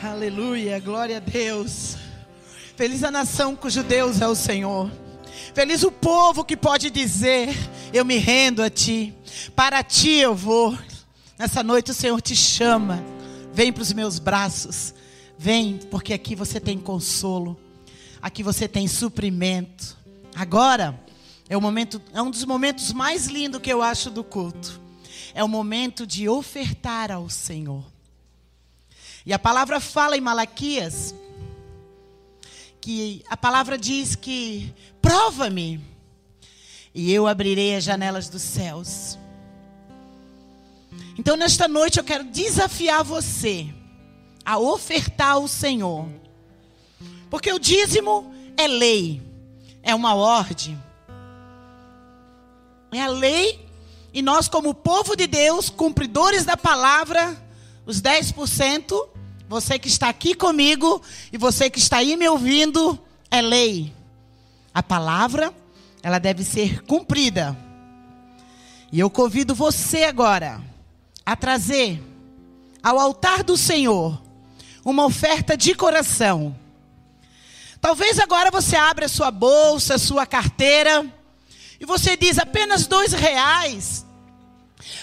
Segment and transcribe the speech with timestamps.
[0.00, 1.96] Aleluia, glória a Deus.
[2.76, 4.88] Feliz a nação cujo Deus é o Senhor.
[5.52, 7.48] Feliz o povo que pode dizer:
[7.92, 9.12] Eu me rendo a ti,
[9.56, 10.78] para ti eu vou.
[11.36, 13.04] Nessa noite o Senhor te chama.
[13.52, 14.94] Vem para os meus braços.
[15.36, 17.58] Vem, porque aqui você tem consolo.
[18.22, 19.96] Aqui você tem suprimento.
[20.32, 20.96] Agora
[21.48, 24.80] é o momento, é um dos momentos mais lindos que eu acho do culto.
[25.34, 27.97] É o momento de ofertar ao Senhor.
[29.28, 31.14] E a palavra fala em Malaquias
[32.80, 35.84] que a palavra diz que prova-me
[36.94, 39.18] e eu abrirei as janelas dos céus.
[41.18, 43.68] Então nesta noite eu quero desafiar você
[44.42, 46.08] a ofertar ao Senhor.
[47.28, 49.20] Porque o dízimo é lei,
[49.82, 50.82] é uma ordem.
[52.92, 53.62] É a lei
[54.10, 57.36] e nós como povo de Deus, cumpridores da palavra,
[57.84, 59.17] os 10%
[59.48, 61.00] você que está aqui comigo
[61.32, 62.98] e você que está aí me ouvindo,
[63.30, 63.92] é lei.
[64.74, 65.54] A palavra,
[66.02, 67.56] ela deve ser cumprida.
[68.92, 70.60] E eu convido você agora
[71.24, 72.02] a trazer
[72.82, 74.20] ao altar do Senhor
[74.84, 76.54] uma oferta de coração.
[77.80, 81.06] Talvez agora você abra sua bolsa, sua carteira,
[81.80, 84.04] e você diz apenas dois reais.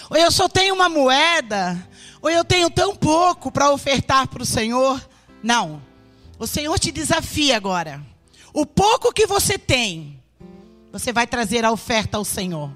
[0.08, 1.76] Ou eu só tenho uma moeda
[2.20, 5.00] ou eu tenho tão pouco para ofertar para o Senhor.
[5.42, 5.82] Não.
[6.38, 8.04] O Senhor te desafia agora.
[8.52, 10.20] O pouco que você tem,
[10.92, 12.70] você vai trazer a oferta ao Senhor.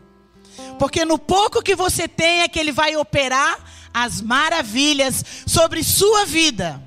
[0.78, 3.58] Porque no pouco que você tem é que Ele vai operar
[3.92, 6.82] as maravilhas sobre sua vida.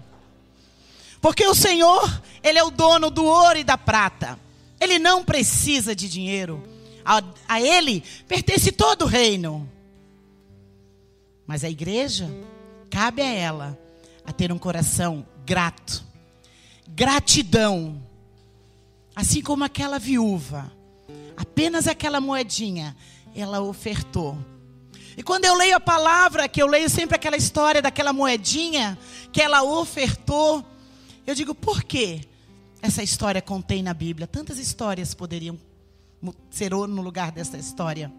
[1.22, 4.40] Porque o Senhor, Ele é o dono do ouro e da prata.
[4.80, 6.64] Ele não precisa de dinheiro.
[7.06, 9.70] A, a Ele pertence todo o reino.
[11.46, 12.30] Mas a igreja
[12.94, 13.80] Cabe a ela
[14.24, 16.06] a ter um coração grato.
[16.88, 18.00] Gratidão.
[19.16, 20.72] Assim como aquela viúva,
[21.36, 22.96] apenas aquela moedinha,
[23.36, 24.38] ela ofertou.
[25.18, 28.96] E quando eu leio a palavra, que eu leio sempre aquela história daquela moedinha
[29.32, 30.64] que ela ofertou,
[31.26, 32.22] eu digo, por que
[32.80, 34.28] essa história contém na Bíblia?
[34.28, 35.58] Tantas histórias poderiam
[36.52, 38.14] ser no lugar dessa história.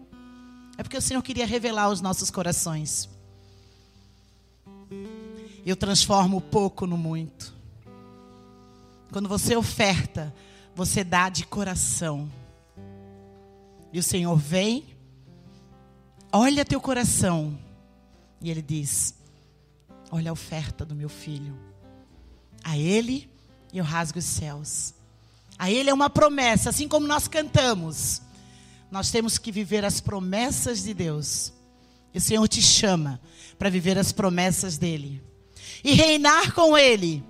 [0.77, 3.14] É porque o Senhor queria revelar aos nossos corações.
[5.65, 7.53] Eu transformo o pouco no muito.
[9.11, 10.33] Quando você oferta,
[10.75, 12.31] você dá de coração.
[13.91, 14.85] E o Senhor vem,
[16.31, 17.57] olha teu coração.
[18.41, 19.15] E Ele diz:
[20.11, 21.57] Olha a oferta do meu filho.
[22.63, 23.29] A Ele
[23.77, 24.93] eu rasgo os céus.
[25.57, 28.21] A Ele é uma promessa, assim como nós cantamos.
[28.89, 31.51] Nós temos que viver as promessas de Deus.
[32.15, 33.19] E o Senhor te chama
[33.59, 35.21] para viver as promessas dEle
[35.83, 37.21] e reinar com Ele,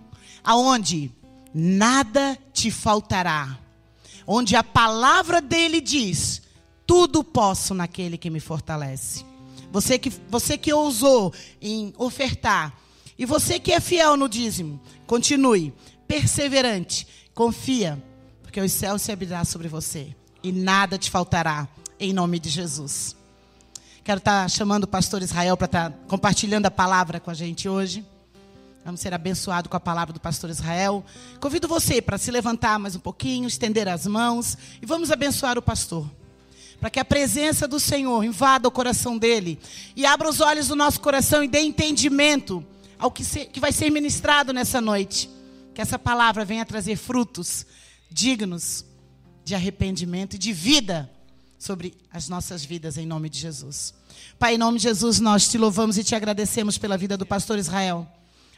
[0.44, 1.12] aonde
[1.52, 3.60] nada te faltará,
[4.28, 6.44] onde a palavra dele diz:
[6.86, 9.26] tudo posso naquele que me fortalece.
[9.72, 12.80] Você que, você que ousou em ofertar,
[13.18, 15.74] e você que é fiel no dízimo, continue,
[16.08, 18.02] perseverante, confia,
[18.44, 21.68] porque os céus se abrirão sobre você e nada te faltará,
[22.00, 23.16] em nome de Jesus.
[24.06, 28.06] Quero estar chamando o pastor Israel para estar compartilhando a palavra com a gente hoje.
[28.86, 31.04] Vamos ser abençoados com a palavra do pastor Israel.
[31.42, 35.62] Convido você para se levantar mais um pouquinho, estender as mãos e vamos abençoar o
[35.62, 36.08] pastor.
[36.80, 39.58] Para que a presença do Senhor invada o coração dele
[39.96, 42.64] e abra os olhos do nosso coração e dê entendimento
[43.00, 45.28] ao que, se, que vai ser ministrado nessa noite.
[45.74, 47.66] Que essa palavra venha trazer frutos
[48.12, 48.86] dignos
[49.44, 51.10] de arrependimento e de vida
[51.66, 53.94] sobre as nossas vidas, em nome de Jesus.
[54.38, 57.58] Pai, em nome de Jesus, nós te louvamos e te agradecemos pela vida do pastor
[57.58, 58.08] Israel.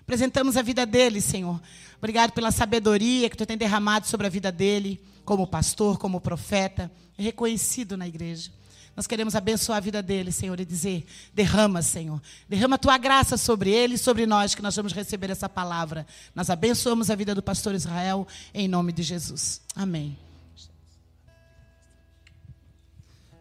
[0.01, 1.59] Apresentamos a vida dele, Senhor.
[1.97, 6.91] Obrigado pela sabedoria que tu tem derramado sobre a vida dele, como pastor, como profeta,
[7.17, 8.51] reconhecido na igreja.
[8.95, 12.21] Nós queremos abençoar a vida dele, Senhor, e dizer: derrama, Senhor.
[12.49, 16.05] Derrama a tua graça sobre ele e sobre nós, que nós vamos receber essa palavra.
[16.35, 19.61] Nós abençoamos a vida do pastor Israel, em nome de Jesus.
[19.75, 20.26] Amém.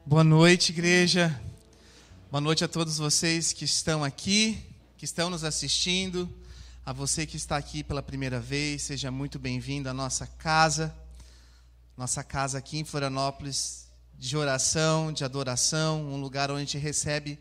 [0.09, 1.37] Boa noite, igreja.
[2.31, 4.57] Boa noite a todos vocês que estão aqui,
[4.97, 6.33] que estão nos assistindo.
[6.85, 10.95] A você que está aqui pela primeira vez, seja muito bem-vindo à nossa casa,
[11.97, 17.37] nossa casa aqui em Florianópolis, de oração, de adoração, um lugar onde a gente recebe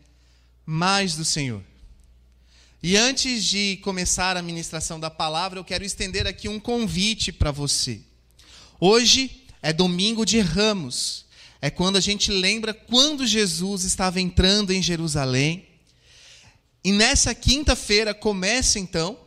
[0.66, 1.62] mais do Senhor.
[2.82, 7.52] E antes de começar a ministração da palavra, eu quero estender aqui um convite para
[7.52, 8.00] você.
[8.80, 11.25] Hoje é domingo de Ramos,
[11.60, 15.66] é quando a gente lembra quando Jesus estava entrando em Jerusalém.
[16.84, 19.18] E nessa quinta-feira começa então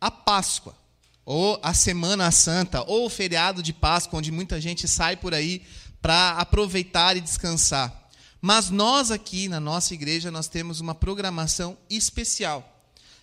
[0.00, 0.76] a Páscoa,
[1.24, 5.62] ou a Semana Santa, ou o feriado de Páscoa, onde muita gente sai por aí
[6.00, 8.08] para aproveitar e descansar.
[8.40, 12.70] Mas nós aqui na nossa igreja nós temos uma programação especial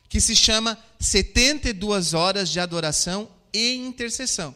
[0.09, 4.53] que se chama 72 horas de adoração e intercessão.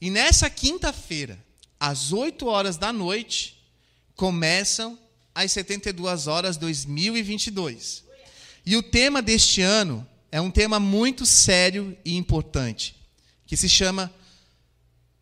[0.00, 1.38] E nessa quinta-feira,
[1.86, 3.62] às 8 horas da noite,
[4.16, 4.98] começam
[5.34, 8.02] as 72 horas 2022.
[8.64, 12.96] E o tema deste ano é um tema muito sério e importante,
[13.46, 14.10] que se chama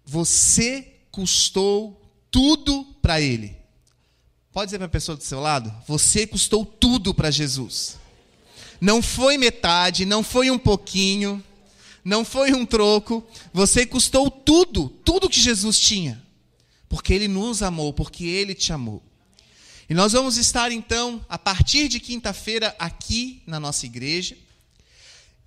[0.04, 2.00] Você custou
[2.30, 3.56] tudo para ele.
[4.52, 5.74] Pode dizer para a pessoa do seu lado?
[5.88, 7.96] Você custou tudo para Jesus.
[8.80, 11.42] Não foi metade, não foi um pouquinho,
[12.04, 13.26] não foi um troco.
[13.52, 16.21] Você custou tudo, tudo que Jesus tinha.
[16.92, 19.02] Porque ele nos amou, porque ele te amou.
[19.88, 24.36] E nós vamos estar então, a partir de quinta-feira, aqui na nossa igreja.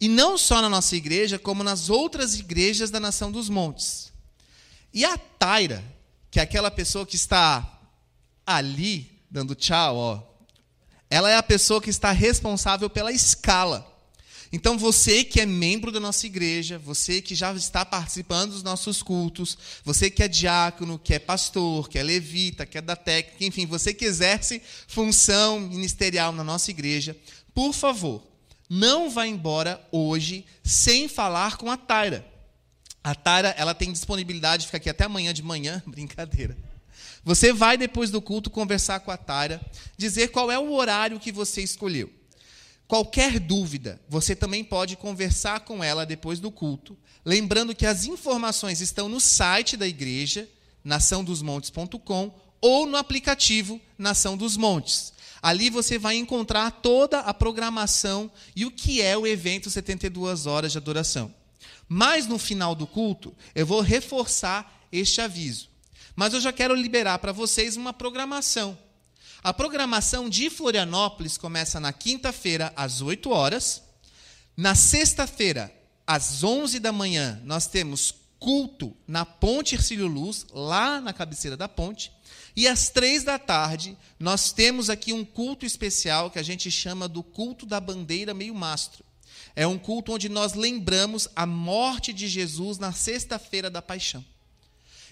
[0.02, 4.12] E não só na nossa igreja, como nas outras igrejas da Nação dos Montes.
[4.92, 5.84] E a Taira,
[6.32, 7.80] que é aquela pessoa que está
[8.44, 10.24] ali, dando tchau, ó,
[11.12, 13.86] ela é a pessoa que está responsável pela escala.
[14.56, 19.04] Então, você que é membro da nossa igreja, você que já está participando dos nossos
[19.04, 23.44] cultos, você que é diácono, que é pastor, que é levita, que é da técnica,
[23.44, 27.18] enfim, você que exerce função ministerial na nossa igreja,
[27.54, 28.26] por favor,
[28.70, 32.26] não vá embora hoje sem falar com a Taira.
[33.04, 36.58] A Taira, ela tem disponibilidade de ficar aqui até amanhã de manhã, brincadeira.
[37.26, 39.60] Você vai depois do culto conversar com a Tara,
[39.98, 42.10] dizer qual é o horário que você escolheu.
[42.88, 48.80] Qualquer dúvida, você também pode conversar com ela depois do culto, lembrando que as informações
[48.80, 50.48] estão no site da igreja,
[50.84, 55.14] naçãodosmontes.com, ou no aplicativo Nação dos Montes.
[55.42, 60.72] Ali você vai encontrar toda a programação e o que é o evento 72 horas
[60.72, 61.34] de adoração.
[61.88, 65.70] Mas no final do culto, eu vou reforçar este aviso.
[66.16, 68.78] Mas eu já quero liberar para vocês uma programação.
[69.46, 73.84] A programação de Florianópolis começa na quinta-feira, às 8 horas.
[74.58, 75.72] Na sexta-feira,
[76.08, 81.70] às 11 da manhã, nós temos culto na Ponte Ercílio Luz, lá na cabeceira da
[81.70, 82.12] ponte.
[82.56, 87.08] E às três da tarde, nós temos aqui um culto especial que a gente chama
[87.08, 89.06] do culto da bandeira meio mastro.
[89.56, 94.26] É um culto onde nós lembramos a morte de Jesus na sexta-feira da paixão.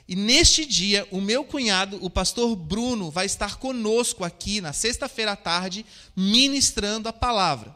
[0.07, 5.31] E neste dia, o meu cunhado, o pastor Bruno, vai estar conosco aqui na sexta-feira
[5.31, 5.85] à tarde,
[6.15, 7.75] ministrando a palavra.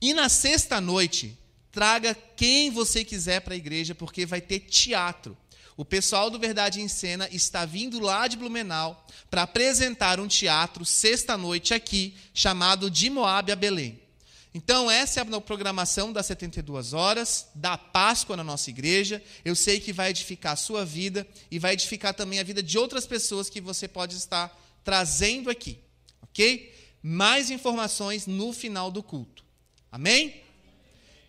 [0.00, 1.36] E na sexta-noite,
[1.72, 5.36] traga quem você quiser para a igreja, porque vai ter teatro.
[5.76, 10.84] O pessoal do Verdade em Cena está vindo lá de Blumenau para apresentar um teatro
[10.84, 14.07] sexta-noite aqui, chamado De Moab a Belém.
[14.54, 19.22] Então, essa é a programação das 72 horas, da Páscoa na nossa igreja.
[19.44, 22.78] Eu sei que vai edificar a sua vida e vai edificar também a vida de
[22.78, 25.78] outras pessoas que você pode estar trazendo aqui.
[26.22, 26.74] Ok?
[27.02, 29.44] Mais informações no final do culto.
[29.92, 30.42] Amém?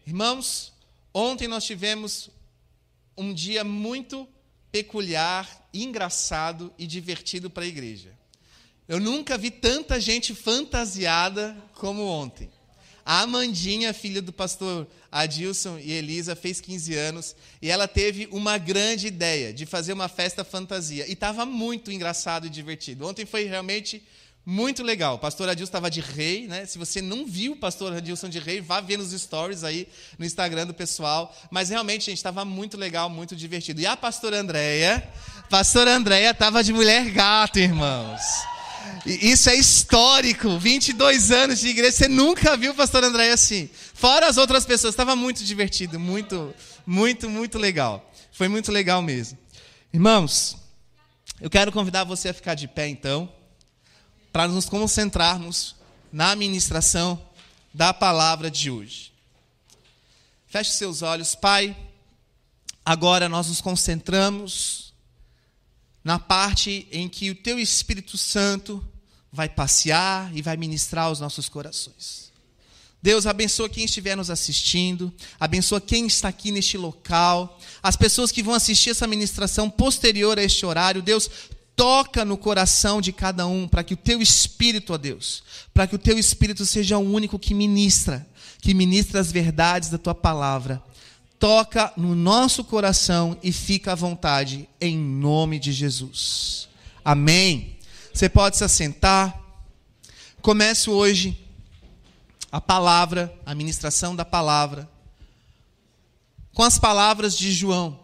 [0.08, 0.74] Irmãos,
[1.14, 2.30] ontem nós tivemos
[3.18, 4.28] um dia muito
[4.72, 8.18] peculiar, engraçado e divertido para a igreja.
[8.88, 12.50] Eu nunca vi tanta gente fantasiada como ontem.
[13.10, 18.56] A Amandinha, filha do pastor Adilson e Elisa, fez 15 anos e ela teve uma
[18.60, 21.08] grande ideia de fazer uma festa fantasia.
[21.08, 23.08] E estava muito engraçado e divertido.
[23.08, 24.04] Ontem foi realmente
[24.46, 25.16] muito legal.
[25.16, 26.68] O pastor Adilson estava de rei, né?
[26.68, 29.88] Se você não viu o pastor Adilson de rei, vá ver nos stories aí
[30.20, 31.36] no Instagram do pessoal.
[31.50, 33.82] Mas realmente, gente, estava muito legal, muito divertido.
[33.82, 35.02] E a pastora Andréia,
[35.50, 38.22] pastora Andréia estava de mulher gato, irmãos.
[39.06, 40.58] Isso é histórico.
[40.58, 41.92] 22 anos de igreja.
[41.92, 43.70] Você nunca viu o pastor André assim.
[43.94, 44.94] Fora as outras pessoas.
[44.94, 46.00] Estava muito divertido.
[46.00, 46.54] Muito,
[46.86, 48.12] muito, muito legal.
[48.32, 49.38] Foi muito legal mesmo.
[49.94, 50.58] Irmãos,
[51.42, 53.32] eu quero convidar você a ficar de pé então.
[54.32, 55.76] Para nos concentrarmos
[56.12, 57.22] na ministração
[57.74, 59.12] da palavra de hoje.
[60.48, 61.76] Feche seus olhos, Pai.
[62.84, 64.89] Agora nós nos concentramos
[66.10, 68.84] na parte em que o teu Espírito Santo
[69.32, 72.32] vai passear e vai ministrar aos nossos corações.
[73.00, 78.42] Deus abençoa quem estiver nos assistindo, abençoa quem está aqui neste local, as pessoas que
[78.42, 81.04] vão assistir essa ministração posterior a este horário.
[81.04, 81.30] Deus,
[81.76, 85.44] toca no coração de cada um, para que o teu espírito, ó Deus,
[85.76, 88.28] para que o teu espírito seja o único que ministra,
[88.60, 90.84] que ministra as verdades da tua palavra
[91.40, 96.68] toca no nosso coração e fica à vontade, em nome de Jesus.
[97.04, 97.78] Amém.
[98.14, 99.42] Você pode se assentar.
[100.42, 101.40] Começo hoje
[102.52, 104.90] a palavra, a ministração da palavra,
[106.54, 108.00] com as palavras de João.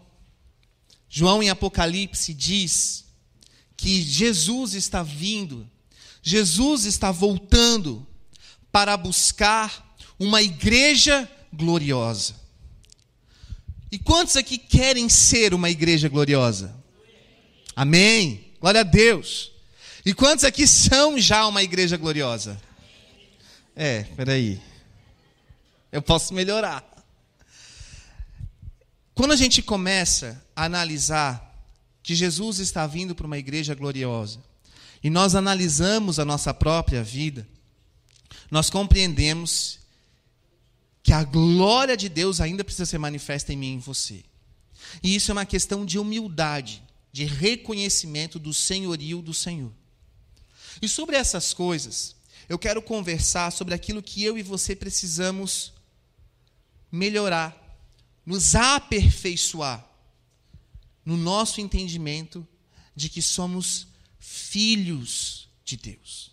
[1.10, 3.06] João, em Apocalipse, diz
[3.76, 5.70] que Jesus está vindo,
[6.22, 8.06] Jesus está voltando
[8.72, 12.45] para buscar uma igreja gloriosa.
[13.96, 16.76] E quantos aqui querem ser uma igreja gloriosa?
[17.74, 18.52] Amém.
[18.60, 19.54] Glória a Deus.
[20.06, 22.62] E quantos aqui são já uma igreja gloriosa?
[23.74, 24.62] É, peraí.
[25.94, 26.84] Eu posso melhorar.
[29.14, 31.58] Quando a gente começa a analisar
[32.04, 34.44] que Jesus está vindo para uma igreja gloriosa,
[35.02, 37.48] e nós analisamos a nossa própria vida,
[38.52, 39.80] nós compreendemos
[41.06, 44.24] que a glória de Deus ainda precisa ser manifesta em mim e em você.
[45.04, 46.82] E isso é uma questão de humildade,
[47.12, 49.72] de reconhecimento do senhorio do Senhor.
[50.82, 52.16] E sobre essas coisas,
[52.50, 55.74] eu quero conversar sobre aquilo que eu e você precisamos
[56.92, 57.56] melhorar,
[58.26, 59.88] nos aperfeiçoar
[61.06, 62.48] no nosso entendimento
[62.96, 63.86] de que somos
[64.18, 66.32] filhos de Deus.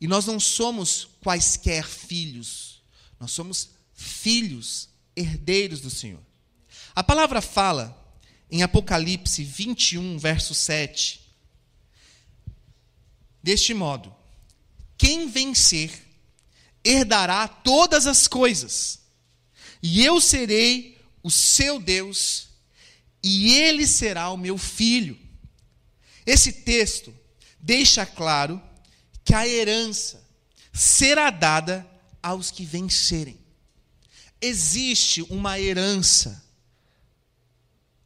[0.00, 2.65] E nós não somos quaisquer filhos,
[3.18, 6.20] nós somos filhos, herdeiros do Senhor.
[6.94, 7.96] A palavra fala
[8.50, 11.20] em Apocalipse 21, verso 7,
[13.42, 14.14] deste modo:
[14.96, 15.90] Quem vencer
[16.84, 19.00] herdará todas as coisas,
[19.82, 22.48] e eu serei o seu Deus,
[23.22, 25.18] e ele será o meu filho.
[26.24, 27.14] Esse texto
[27.58, 28.62] deixa claro
[29.24, 30.24] que a herança
[30.72, 31.84] será dada
[32.26, 33.38] aos que vencerem.
[34.40, 36.44] Existe uma herança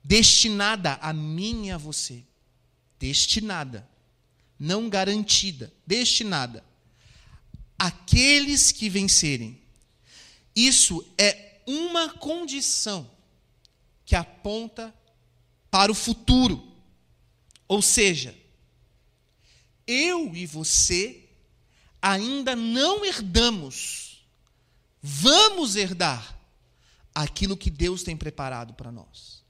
[0.04, 2.22] destinada a mim e a você.
[2.98, 3.88] Destinada.
[4.58, 5.72] Não garantida.
[5.86, 6.62] Destinada.
[7.78, 9.58] Aqueles que vencerem.
[10.54, 13.10] Isso é uma condição
[14.04, 14.94] que aponta
[15.70, 16.62] para o futuro.
[17.66, 18.36] Ou seja,
[19.86, 21.26] eu e você
[22.02, 24.09] ainda não herdamos,
[25.02, 26.38] vamos herdar
[27.14, 29.42] aquilo que Deus tem preparado para nós.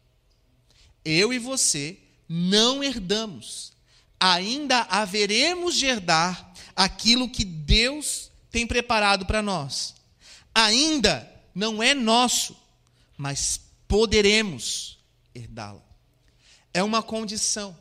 [1.05, 3.73] Eu e você não herdamos,
[4.19, 9.95] ainda haveremos de herdar aquilo que Deus tem preparado para nós.
[10.55, 12.57] Ainda não é nosso,
[13.17, 14.99] mas poderemos
[15.35, 15.83] herdá-la.
[16.73, 17.77] É uma condição.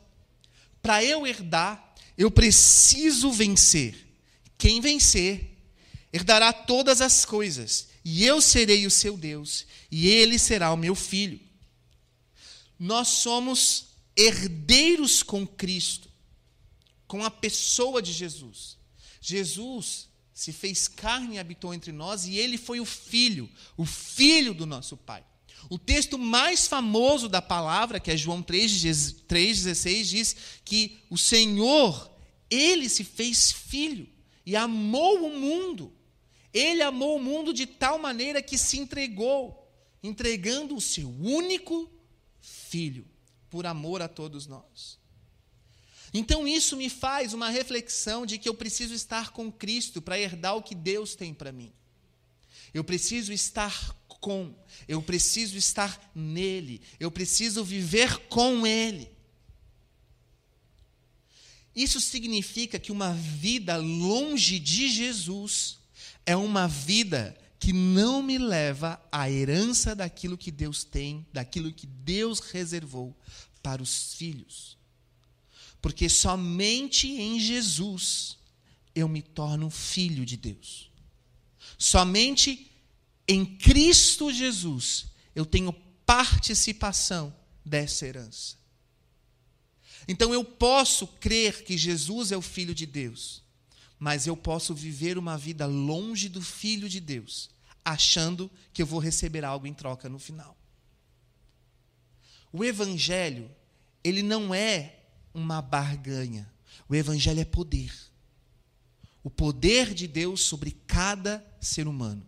[0.82, 4.06] Para eu herdar, eu preciso vencer.
[4.58, 5.49] Quem vencer,
[6.12, 10.94] herdará todas as coisas, e eu serei o seu Deus, e ele será o meu
[10.94, 11.40] filho.
[12.78, 13.86] Nós somos
[14.16, 16.08] herdeiros com Cristo,
[17.06, 18.78] com a pessoa de Jesus.
[19.20, 24.54] Jesus se fez carne e habitou entre nós, e ele foi o filho, o filho
[24.54, 25.24] do nosso Pai.
[25.68, 32.10] O texto mais famoso da palavra, que é João 3,16, diz que o Senhor,
[32.48, 34.08] ele se fez filho
[34.46, 35.92] e amou o mundo.
[36.52, 39.68] Ele amou o mundo de tal maneira que se entregou,
[40.02, 41.90] entregando o seu único
[42.40, 43.06] filho,
[43.48, 44.98] por amor a todos nós.
[46.12, 50.56] Então isso me faz uma reflexão de que eu preciso estar com Cristo para herdar
[50.56, 51.72] o que Deus tem para mim.
[52.74, 54.54] Eu preciso estar com,
[54.86, 59.10] eu preciso estar nele, eu preciso viver com ele.
[61.74, 65.79] Isso significa que uma vida longe de Jesus
[66.24, 71.86] é uma vida que não me leva à herança daquilo que Deus tem, daquilo que
[71.86, 73.16] Deus reservou
[73.62, 74.78] para os filhos.
[75.82, 78.38] Porque somente em Jesus
[78.94, 80.90] eu me torno filho de Deus.
[81.78, 82.70] Somente
[83.28, 85.72] em Cristo Jesus eu tenho
[86.04, 87.34] participação
[87.64, 88.56] dessa herança.
[90.08, 93.42] Então eu posso crer que Jesus é o Filho de Deus,
[94.00, 97.50] mas eu posso viver uma vida longe do Filho de Deus,
[97.84, 100.56] achando que eu vou receber algo em troca no final.
[102.50, 103.50] O Evangelho,
[104.02, 104.96] ele não é
[105.34, 106.50] uma barganha.
[106.88, 107.92] O Evangelho é poder.
[109.22, 112.26] O poder de Deus sobre cada ser humano.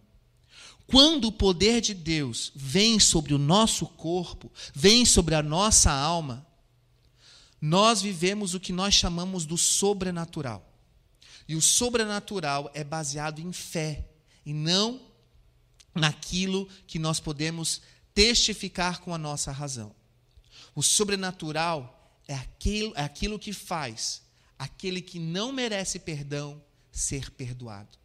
[0.87, 6.47] Quando o poder de Deus vem sobre o nosso corpo, vem sobre a nossa alma,
[7.59, 10.72] nós vivemos o que nós chamamos do sobrenatural.
[11.49, 14.05] E o sobrenatural é baseado em fé
[14.45, 15.01] e não
[15.95, 17.83] naquilo que nós podemos
[18.15, 19.95] testificar com a nossa razão.
[20.75, 24.23] O sobrenatural é aquilo, é aquilo que faz
[24.63, 27.99] aquele que não merece perdão ser perdoado.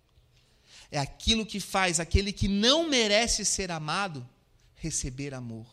[0.90, 4.28] É aquilo que faz aquele que não merece ser amado
[4.76, 5.68] receber amor.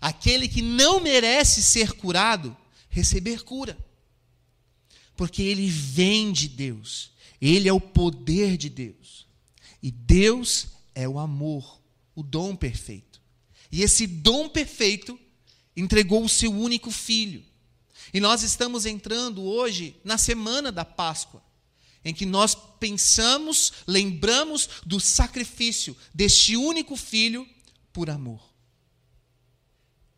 [0.00, 2.54] Aquele que não merece ser curado,
[2.90, 3.78] receber cura.
[5.16, 9.26] Porque ele vem de Deus, ele é o poder de Deus.
[9.82, 11.80] E Deus é o amor,
[12.14, 13.20] o dom perfeito.
[13.70, 15.18] E esse dom perfeito
[15.76, 17.44] entregou o seu único filho.
[18.12, 21.42] E nós estamos entrando hoje na semana da Páscoa,
[22.04, 27.48] em que nós pensamos, lembramos do sacrifício deste único filho
[27.92, 28.42] por amor.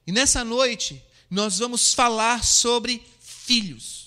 [0.06, 4.05] E nessa noite, nós vamos falar sobre filhos.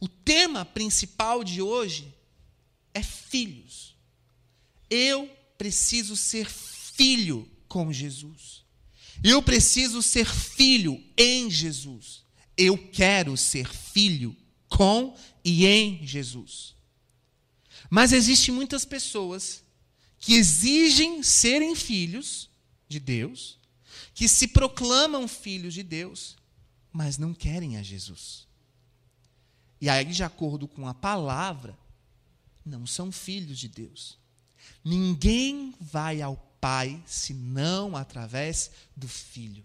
[0.00, 2.14] O tema principal de hoje
[2.94, 3.94] é filhos.
[4.88, 5.28] Eu
[5.58, 8.64] preciso ser filho com Jesus.
[9.22, 12.24] Eu preciso ser filho em Jesus.
[12.56, 14.34] Eu quero ser filho
[14.68, 15.14] com
[15.44, 16.74] e em Jesus.
[17.90, 19.62] Mas existem muitas pessoas
[20.18, 22.48] que exigem serem filhos
[22.88, 23.58] de Deus,
[24.14, 26.36] que se proclamam filhos de Deus,
[26.92, 28.49] mas não querem a Jesus.
[29.80, 31.78] E aí, de acordo com a palavra,
[32.64, 34.18] não são filhos de Deus.
[34.84, 39.64] Ninguém vai ao Pai senão através do Filho.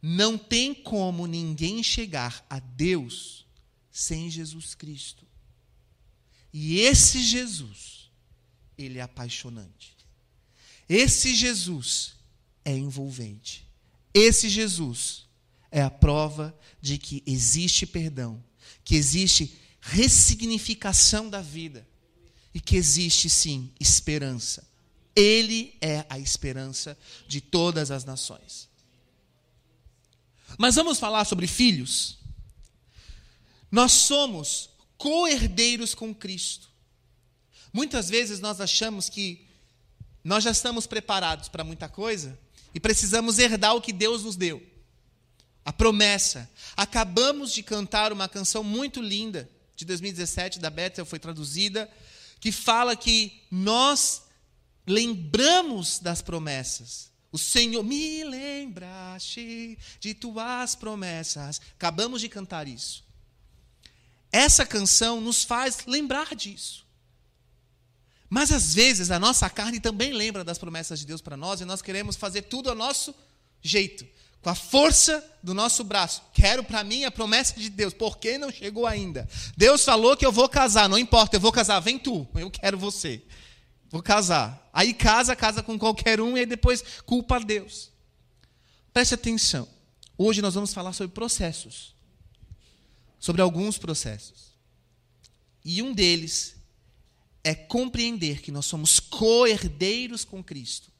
[0.00, 3.46] Não tem como ninguém chegar a Deus
[3.90, 5.26] sem Jesus Cristo.
[6.52, 8.10] E esse Jesus,
[8.78, 9.94] ele é apaixonante.
[10.88, 12.14] Esse Jesus
[12.64, 13.66] é envolvente.
[14.14, 15.26] Esse Jesus
[15.70, 18.42] é a prova de que existe perdão,
[18.84, 21.86] que existe ressignificação da vida
[22.52, 24.66] e que existe sim esperança.
[25.14, 26.96] Ele é a esperança
[27.26, 28.68] de todas as nações.
[30.58, 32.18] Mas vamos falar sobre filhos?
[33.70, 36.68] Nós somos co-herdeiros com Cristo.
[37.72, 39.46] Muitas vezes nós achamos que
[40.24, 42.38] nós já estamos preparados para muita coisa
[42.74, 44.62] e precisamos herdar o que Deus nos deu.
[45.66, 46.48] A promessa.
[46.76, 51.90] Acabamos de cantar uma canção muito linda de 2017 da Bethel foi traduzida
[52.40, 54.22] que fala que nós
[54.86, 57.10] lembramos das promessas.
[57.30, 61.60] O Senhor me lembraste de tuas promessas.
[61.72, 63.04] Acabamos de cantar isso.
[64.32, 66.86] Essa canção nos faz lembrar disso.
[68.28, 71.64] Mas às vezes a nossa carne também lembra das promessas de Deus para nós e
[71.64, 73.14] nós queremos fazer tudo ao nosso
[73.62, 74.06] jeito,
[74.46, 76.22] com a força do nosso braço.
[76.32, 79.28] Quero para mim a promessa de Deus, por que não chegou ainda?
[79.56, 82.78] Deus falou que eu vou casar, não importa, eu vou casar, vem tu, eu quero
[82.78, 83.20] você.
[83.90, 84.70] Vou casar.
[84.72, 87.90] Aí casa, casa com qualquer um e aí depois culpa a Deus.
[88.92, 89.68] Preste atenção.
[90.16, 91.96] Hoje nós vamos falar sobre processos.
[93.18, 94.52] Sobre alguns processos.
[95.64, 96.54] E um deles
[97.42, 100.92] é compreender que nós somos co-herdeiros com Cristo.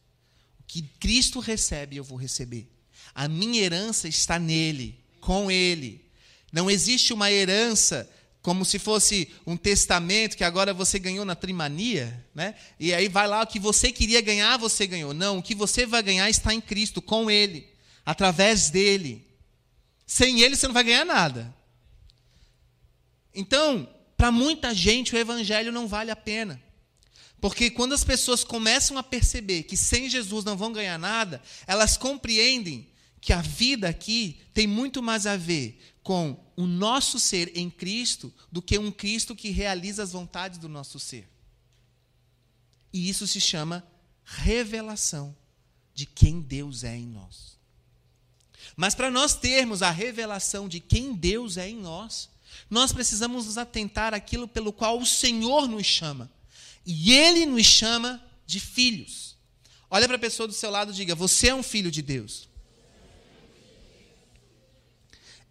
[0.59, 2.75] O que Cristo recebe, eu vou receber.
[3.17, 6.05] A minha herança está nele, com ele.
[6.53, 8.07] Não existe uma herança
[8.43, 12.55] como se fosse um testamento que agora você ganhou na trimania, né?
[12.79, 15.15] E aí vai lá o que você queria ganhar, você ganhou.
[15.15, 17.67] Não, o que você vai ganhar está em Cristo, com ele,
[18.05, 19.27] através dele.
[20.07, 21.57] Sem ele você não vai ganhar nada.
[23.35, 26.63] Então, para muita gente o evangelho não vale a pena.
[27.41, 31.97] Porque quando as pessoas começam a perceber que sem Jesus não vão ganhar nada, elas
[31.97, 32.87] compreendem
[33.27, 38.33] que a vida aqui tem muito mais a ver com o nosso ser em Cristo
[38.53, 41.29] do que um Cristo que realiza as vontades do nosso ser.
[42.93, 43.85] E isso se chama
[44.25, 45.37] revelação
[45.93, 47.59] de quem Deus é em nós.
[48.77, 52.31] Mas para nós termos a revelação de quem Deus é em nós,
[52.71, 56.31] nós precisamos nos atentar àquilo pelo qual o Senhor nos chama.
[56.87, 59.35] E Ele nos chama de filhos.
[59.91, 62.49] Olha para a pessoa do seu lado e diga: Você é um filho de Deus.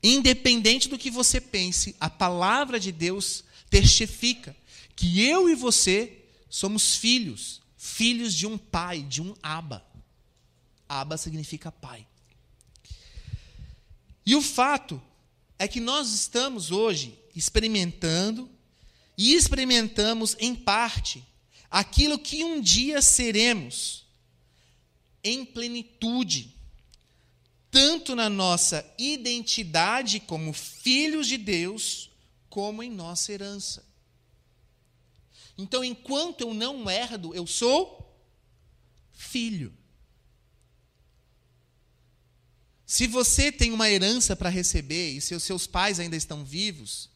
[0.08, 4.56] Independente do que você pense, a palavra de Deus testifica
[4.96, 9.84] que eu e você somos filhos, filhos de um pai, de um Aba.
[10.88, 12.06] Aba significa pai.
[14.24, 15.02] E o fato
[15.58, 18.48] é que nós estamos hoje experimentando
[19.18, 21.24] e experimentamos em parte
[21.72, 24.06] aquilo que um dia seremos
[25.24, 26.55] em plenitude
[27.76, 32.10] tanto na nossa identidade como filhos de Deus,
[32.50, 33.86] como em nossa herança.
[35.58, 38.18] Então, enquanto eu não herdo, eu sou
[39.12, 39.74] filho.
[42.86, 47.10] Se você tem uma herança para receber e seus, seus pais ainda estão vivos,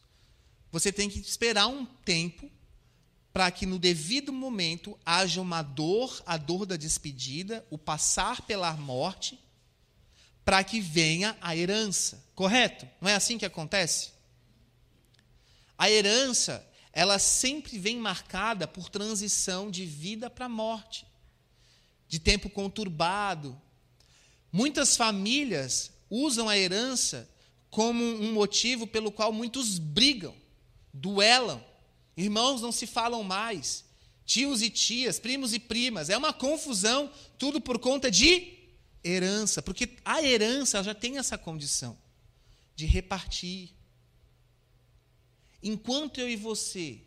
[0.70, 2.50] você tem que esperar um tempo
[3.32, 8.70] para que no devido momento haja uma dor, a dor da despedida, o passar pela
[8.74, 9.40] morte,
[10.50, 12.20] para que venha a herança.
[12.34, 12.84] Correto?
[13.00, 14.10] Não é assim que acontece?
[15.78, 21.06] A herança, ela sempre vem marcada por transição de vida para morte,
[22.08, 23.56] de tempo conturbado.
[24.50, 27.30] Muitas famílias usam a herança
[27.70, 30.34] como um motivo pelo qual muitos brigam,
[30.92, 31.64] duelam.
[32.16, 33.84] Irmãos não se falam mais.
[34.26, 36.10] Tios e tias, primos e primas.
[36.10, 37.08] É uma confusão,
[37.38, 38.58] tudo por conta de
[39.02, 39.62] herança.
[39.62, 41.96] Porque a herança já tem essa condição
[42.74, 43.70] de repartir.
[45.62, 47.00] Enquanto eu e você,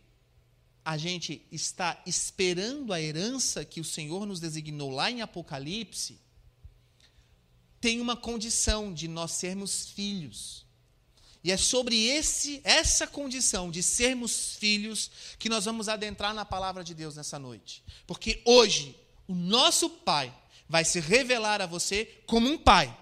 [0.85, 6.19] a gente está esperando a herança que o Senhor nos designou lá em Apocalipse,
[7.79, 10.65] tem uma condição de nós sermos filhos.
[11.43, 16.83] E é sobre esse, essa condição de sermos filhos que nós vamos adentrar na palavra
[16.83, 17.83] de Deus nessa noite.
[18.07, 18.95] Porque hoje,
[19.27, 20.33] o nosso Pai
[20.67, 22.97] vai se revelar a você como um Pai.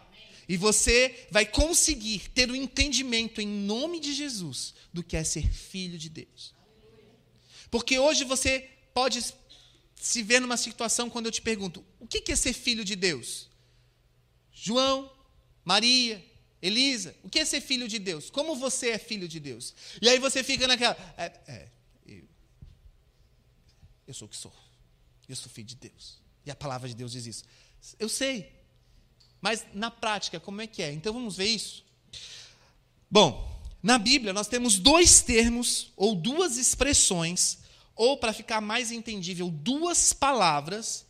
[0.47, 5.24] E você vai conseguir ter o um entendimento em nome de Jesus do que é
[5.24, 6.54] ser filho de Deus.
[7.69, 9.24] Porque hoje você pode
[9.95, 13.50] se ver numa situação quando eu te pergunto: o que é ser filho de Deus?
[14.52, 15.12] João,
[15.63, 16.24] Maria,
[16.62, 18.30] Elisa, o que é ser filho de Deus?
[18.30, 19.74] Como você é filho de Deus?
[20.02, 20.95] E aí você fica naquela.
[21.17, 21.71] É, é,
[22.06, 22.28] eu,
[24.08, 24.54] eu sou o que sou.
[25.28, 26.20] Eu sou filho de Deus.
[26.45, 27.43] E a palavra de Deus diz isso.
[27.99, 28.51] Eu sei.
[29.39, 30.91] Mas na prática, como é que é?
[30.91, 31.84] Então vamos ver isso.
[33.10, 37.60] Bom, na Bíblia nós temos dois termos, ou duas expressões,
[37.95, 41.06] ou para ficar mais entendível, duas palavras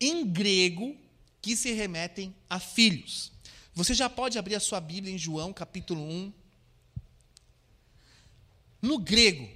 [0.00, 0.96] em grego
[1.40, 3.32] que se remetem a filhos.
[3.74, 6.32] Você já pode abrir a sua Bíblia em João, capítulo 1.
[8.80, 9.48] No grego,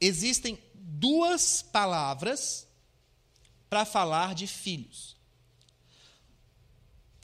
[0.00, 2.66] existem duas palavras
[3.72, 5.16] para falar de filhos.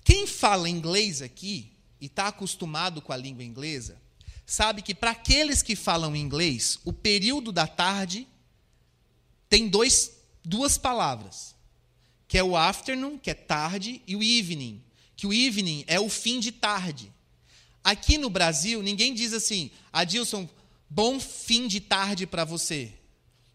[0.02, 4.00] Quem fala inglês aqui e está acostumado com a língua inglesa,
[4.46, 8.26] sabe que para aqueles que falam inglês, o período da tarde
[9.46, 10.10] tem dois,
[10.42, 11.54] duas palavras
[12.26, 14.82] que é o afternoon, que é tarde, e o evening,
[15.16, 17.12] que o evening é o fim de tarde.
[17.84, 20.48] Aqui no Brasil, ninguém diz assim, Adilson,
[20.88, 22.97] bom fim de tarde para você.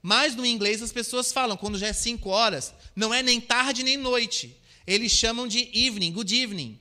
[0.05, 3.83] Mas no inglês as pessoas falam, quando já é cinco horas, não é nem tarde
[3.83, 4.53] nem noite.
[4.85, 6.77] Eles chamam de evening, good evening.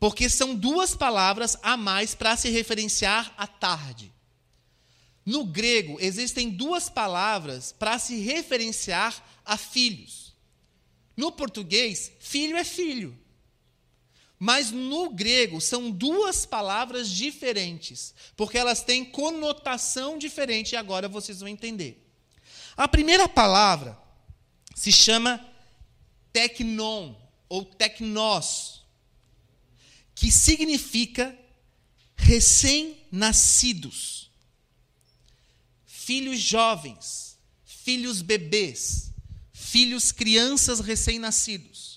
[0.00, 4.10] Porque são duas palavras a mais para se referenciar à tarde.
[5.26, 10.32] No grego, existem duas palavras para se referenciar a filhos.
[11.14, 13.14] No português, filho é filho.
[14.38, 21.40] Mas no grego são duas palavras diferentes, porque elas têm conotação diferente e agora vocês
[21.40, 22.06] vão entender.
[22.76, 23.98] A primeira palavra
[24.74, 25.44] se chama
[26.32, 27.16] teknon
[27.48, 28.84] ou teknos,
[30.14, 31.36] que significa
[32.16, 34.30] recém-nascidos,
[35.84, 39.08] filhos jovens, filhos bebês
[39.68, 41.87] filhos, crianças recém-nascidos.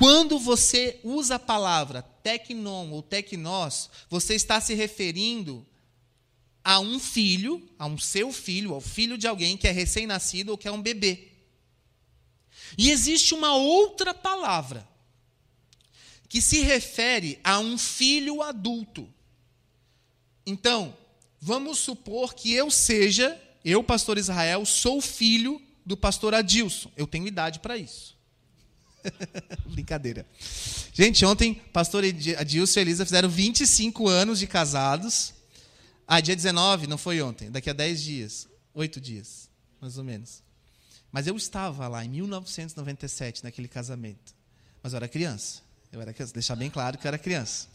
[0.00, 5.62] Quando você usa a palavra tecnon ou tecnós, você está se referindo
[6.64, 10.56] a um filho, a um seu filho, ao filho de alguém que é recém-nascido ou
[10.56, 11.28] que é um bebê.
[12.78, 14.88] E existe uma outra palavra
[16.30, 19.06] que se refere a um filho adulto.
[20.46, 20.96] Então,
[21.38, 26.90] vamos supor que eu seja, eu, pastor Israel, sou filho do pastor Adilson.
[26.96, 28.18] Eu tenho idade para isso.
[29.66, 30.26] Brincadeira.
[30.92, 32.04] Gente, ontem, pastor
[32.38, 35.34] Adilson e Elisa fizeram 25 anos de casados.
[36.06, 38.48] Ah, dia 19, não foi ontem, daqui a 10 dias.
[38.74, 39.48] Oito dias,
[39.80, 40.42] mais ou menos.
[41.12, 44.34] Mas eu estava lá em 1997, naquele casamento.
[44.82, 45.62] Mas eu era criança.
[45.92, 47.68] Eu era criança, deixar bem claro que eu era criança.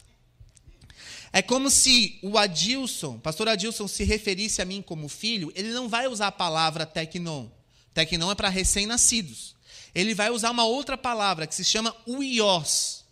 [1.32, 5.88] É como se o Adilson, pastor Adilson, se referisse a mim como filho, ele não
[5.88, 7.48] vai usar a palavra tecnon.
[7.92, 9.55] Tecnon é para recém-nascidos.
[9.96, 13.02] Ele vai usar uma outra palavra que se chama uios.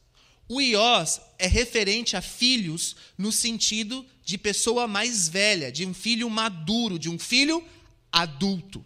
[0.51, 6.99] Uios é referente a filhos no sentido de pessoa mais velha, de um filho maduro,
[6.99, 7.65] de um filho
[8.13, 8.85] adulto.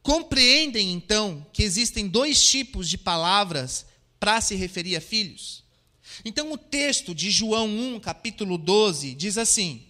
[0.00, 3.84] Compreendem então que existem dois tipos de palavras
[4.20, 5.64] para se referir a filhos?
[6.24, 9.82] Então o texto de João 1, capítulo 12, diz assim: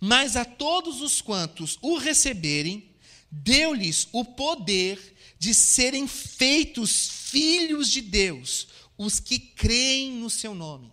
[0.00, 2.84] Mas a todos os quantos o receberem,
[3.30, 10.92] deu-lhes o poder de serem feitos filhos de Deus, os que creem no seu nome.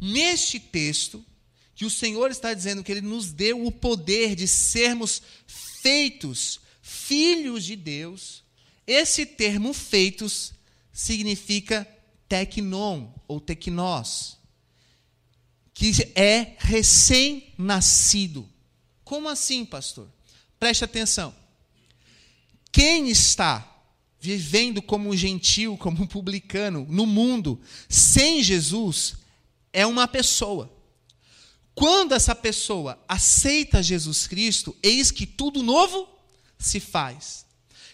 [0.00, 1.22] Neste texto,
[1.74, 7.64] que o Senhor está dizendo que Ele nos deu o poder de sermos feitos filhos
[7.64, 8.42] de Deus,
[8.86, 10.54] esse termo feitos
[10.90, 11.86] significa
[12.26, 14.38] tecnon ou tecnós,
[15.74, 18.48] que é recém-nascido.
[19.04, 20.08] Como assim, pastor?
[20.58, 21.43] Preste atenção.
[22.74, 23.64] Quem está
[24.18, 29.14] vivendo como um gentil, como um publicano no mundo sem Jesus
[29.72, 30.76] é uma pessoa.
[31.72, 36.08] Quando essa pessoa aceita Jesus Cristo, eis que tudo novo
[36.58, 37.46] se faz.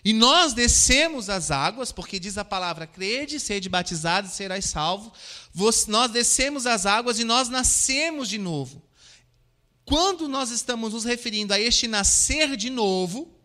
[0.03, 5.13] E nós descemos as águas, porque diz a palavra: crede, sede batizado e serás salvo.
[5.89, 8.83] Nós descemos as águas e nós nascemos de novo.
[9.85, 13.40] Quando nós estamos nos referindo a este nascer de novo,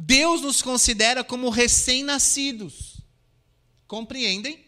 [0.00, 2.96] Deus nos considera como recém-nascidos.
[3.86, 4.64] Compreendem?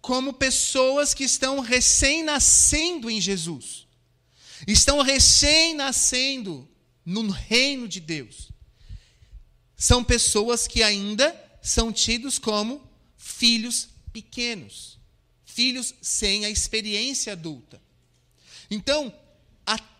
[0.00, 3.86] Como pessoas que estão recém-nascendo em Jesus.
[4.66, 6.68] Estão recém-nascendo
[7.04, 8.54] no reino de Deus
[9.76, 12.82] são pessoas que ainda são tidos como
[13.18, 14.98] filhos pequenos,
[15.44, 17.82] filhos sem a experiência adulta.
[18.70, 19.14] Então,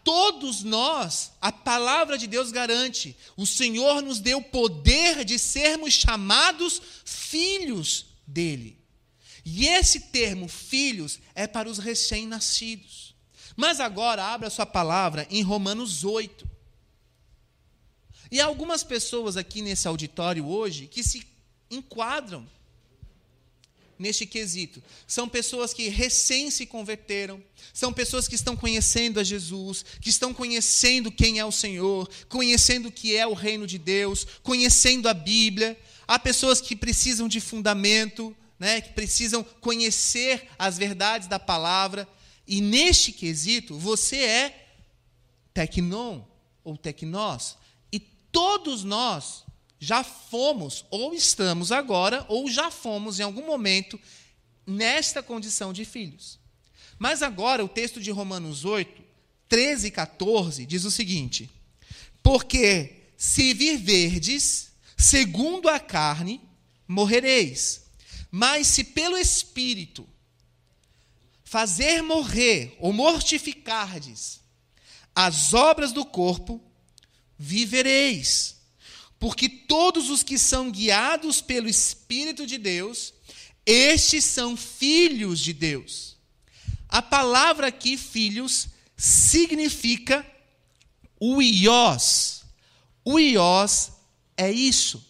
[0.05, 5.95] todos nós, a palavra de Deus garante: o Senhor nos deu o poder de sermos
[5.95, 8.79] chamados filhos dele.
[9.45, 13.15] E esse termo, filhos, é para os recém-nascidos.
[13.57, 16.49] Mas agora, abra sua palavra em Romanos 8.
[18.31, 21.27] E há algumas pessoas aqui nesse auditório hoje que se
[21.71, 22.47] enquadram
[23.99, 24.83] neste quesito.
[25.07, 30.33] São pessoas que recém se converteram, são pessoas que estão conhecendo a Jesus, que estão
[30.33, 35.15] conhecendo quem é o Senhor, conhecendo o que é o reino de Deus, conhecendo a
[35.15, 35.79] Bíblia.
[36.07, 42.09] Há pessoas que precisam de fundamento, né, que precisam conhecer as verdades da palavra.
[42.47, 44.69] E neste quesito, você é
[45.53, 46.23] tecnon
[46.63, 47.57] ou tecnós,
[48.35, 49.44] Todos nós
[49.85, 54.01] já fomos, ou estamos agora, ou já fomos em algum momento
[54.67, 56.39] nesta condição de filhos.
[56.99, 59.03] Mas agora o texto de Romanos 8,
[59.49, 61.51] 13 e 14 diz o seguinte:
[62.23, 66.41] Porque se viverdes segundo a carne,
[66.89, 67.83] morrereis.
[68.31, 70.09] Mas se pelo Espírito
[71.45, 74.41] fazer morrer ou mortificardes
[75.15, 76.61] as obras do corpo,
[77.39, 78.57] vivereis.
[79.25, 83.15] Porque todos os que são guiados pelo Espírito de Deus,
[83.65, 86.19] estes são filhos de Deus.
[86.87, 90.31] A palavra aqui, filhos, significa
[91.19, 92.45] o iós.
[93.03, 93.93] O iós
[94.37, 95.03] é isso.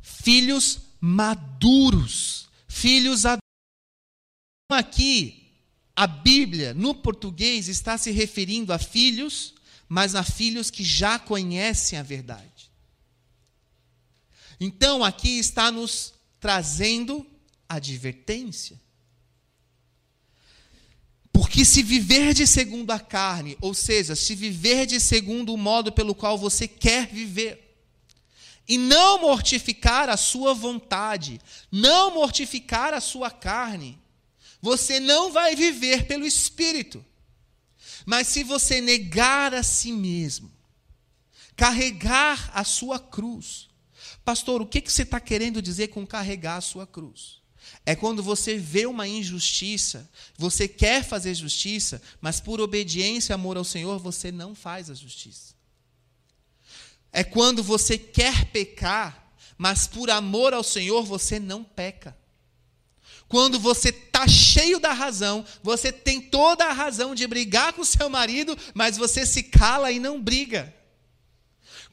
[0.00, 3.44] Filhos maduros, filhos adultos.
[4.72, 5.52] Aqui,
[5.94, 9.52] a Bíblia, no português, está se referindo a filhos
[9.92, 12.59] mas a filhos que já conhecem a verdade.
[14.60, 17.26] Então, aqui está nos trazendo
[17.66, 18.78] advertência.
[21.32, 25.90] Porque se viver de segundo a carne, ou seja, se viver de segundo o modo
[25.90, 27.68] pelo qual você quer viver,
[28.68, 31.40] e não mortificar a sua vontade,
[31.72, 33.98] não mortificar a sua carne,
[34.60, 37.04] você não vai viver pelo Espírito.
[38.04, 40.52] Mas se você negar a si mesmo,
[41.56, 43.69] carregar a sua cruz,
[44.24, 47.40] pastor, o que, que você está querendo dizer com carregar a sua cruz?
[47.84, 53.56] É quando você vê uma injustiça, você quer fazer justiça, mas por obediência e amor
[53.56, 55.54] ao Senhor, você não faz a justiça.
[57.12, 62.16] É quando você quer pecar, mas por amor ao Senhor, você não peca.
[63.28, 68.08] Quando você está cheio da razão, você tem toda a razão de brigar com seu
[68.08, 70.74] marido, mas você se cala e não briga.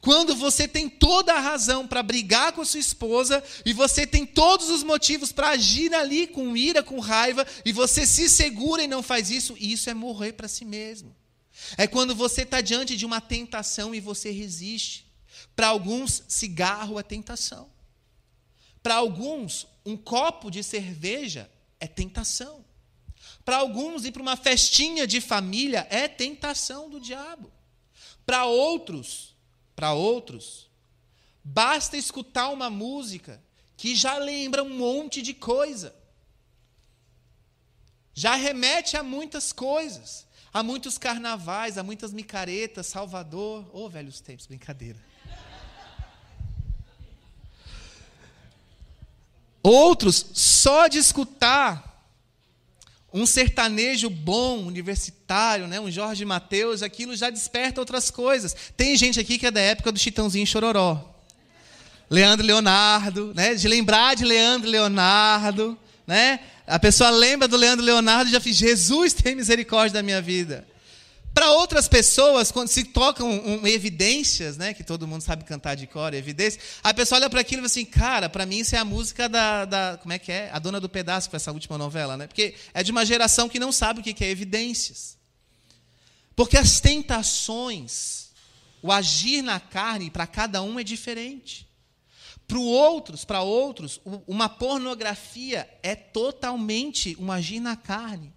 [0.00, 4.70] Quando você tem toda a razão para brigar com sua esposa e você tem todos
[4.70, 9.02] os motivos para agir ali com ira, com raiva, e você se segura e não
[9.02, 11.14] faz isso, isso é morrer para si mesmo.
[11.76, 15.06] É quando você está diante de uma tentação e você resiste.
[15.56, 17.68] Para alguns, cigarro é tentação.
[18.80, 22.64] Para alguns, um copo de cerveja é tentação.
[23.44, 27.50] Para alguns, ir para uma festinha de família é tentação do diabo.
[28.24, 29.27] Para outros,
[29.78, 30.68] para outros,
[31.44, 33.40] basta escutar uma música
[33.76, 35.94] que já lembra um monte de coisa.
[38.12, 44.20] Já remete a muitas coisas, a muitos carnavais, a muitas micaretas, Salvador, ô oh, velhos
[44.20, 44.98] tempos, brincadeira.
[49.62, 51.87] Outros, só de escutar
[53.12, 55.80] um sertanejo bom, universitário, né?
[55.80, 58.54] um Jorge Mateus, aquilo já desperta outras coisas.
[58.76, 61.14] Tem gente aqui que é da época do Chitãozinho Chororó.
[62.10, 63.54] Leandro Leonardo, né?
[63.54, 65.78] de lembrar de Leandro Leonardo.
[66.06, 66.40] Né?
[66.66, 70.66] A pessoa lembra do Leandro Leonardo e já fiz, Jesus tem misericórdia da minha vida.
[71.34, 75.86] Para outras pessoas, quando se tocam um, evidências, né, que todo mundo sabe cantar de
[75.86, 78.78] cor, evidências, a pessoa olha para aquilo e fala assim, cara, para mim isso é
[78.78, 80.50] a música da, da, como é que é?
[80.52, 82.26] A Dona do Pedaço, foi essa última novela, né?
[82.26, 85.16] Porque é de uma geração que não sabe o que é evidências.
[86.34, 88.30] Porque as tentações,
[88.80, 91.68] o agir na carne, para cada um é diferente.
[92.48, 98.32] Para outros, para outros, uma pornografia é totalmente um agir na carne.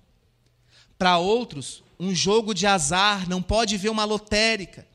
[0.98, 4.88] Para outros, um jogo de azar, não pode ver uma lotérica,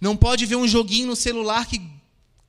[0.00, 1.82] não pode ver um joguinho no celular que,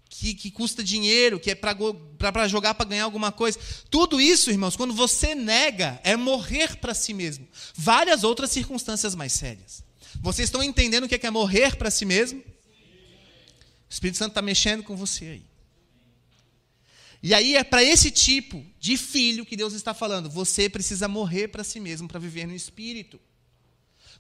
[0.08, 3.58] que, que custa dinheiro, que é para jogar para ganhar alguma coisa.
[3.90, 7.48] Tudo isso, irmãos, quando você nega, é morrer para si mesmo.
[7.74, 9.84] Várias outras circunstâncias mais sérias.
[10.22, 12.40] Vocês estão entendendo o que é, que é morrer para si mesmo?
[12.40, 15.46] O Espírito Santo está mexendo com você aí.
[17.24, 20.30] E aí é para esse tipo de filho que Deus está falando.
[20.30, 23.20] Você precisa morrer para si mesmo para viver no Espírito.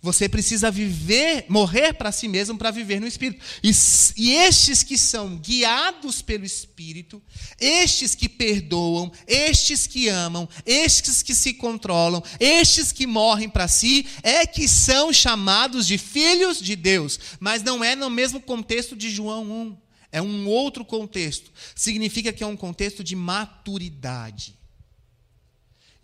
[0.01, 3.43] Você precisa viver, morrer para si mesmo para viver no Espírito.
[3.63, 3.71] E,
[4.17, 7.21] e, estes que são guiados pelo Espírito,
[7.59, 14.05] estes que perdoam, estes que amam, estes que se controlam, estes que morrem para si,
[14.21, 17.19] é que são chamados de filhos de Deus.
[17.39, 19.77] Mas não é no mesmo contexto de João 1.
[20.11, 21.51] É um outro contexto.
[21.75, 24.57] Significa que é um contexto de maturidade.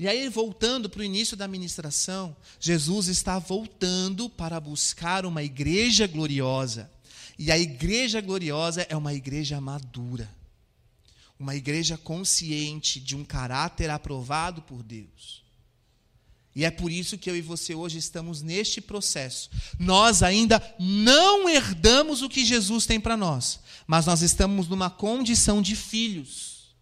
[0.01, 6.07] E aí, voltando para o início da ministração, Jesus está voltando para buscar uma igreja
[6.07, 6.89] gloriosa.
[7.37, 10.27] E a igreja gloriosa é uma igreja madura.
[11.39, 15.43] Uma igreja consciente de um caráter aprovado por Deus.
[16.55, 19.51] E é por isso que eu e você hoje estamos neste processo.
[19.77, 25.61] Nós ainda não herdamos o que Jesus tem para nós, mas nós estamos numa condição
[25.61, 26.73] de filhos.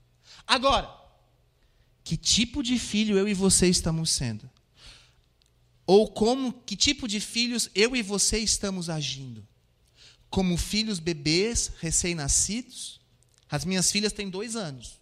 [0.47, 0.99] Agora,
[2.10, 4.50] que tipo de filho eu e você estamos sendo?
[5.86, 9.48] Ou como que tipo de filhos eu e você estamos agindo?
[10.28, 13.00] Como filhos bebês recém-nascidos?
[13.48, 15.00] As minhas filhas têm dois anos.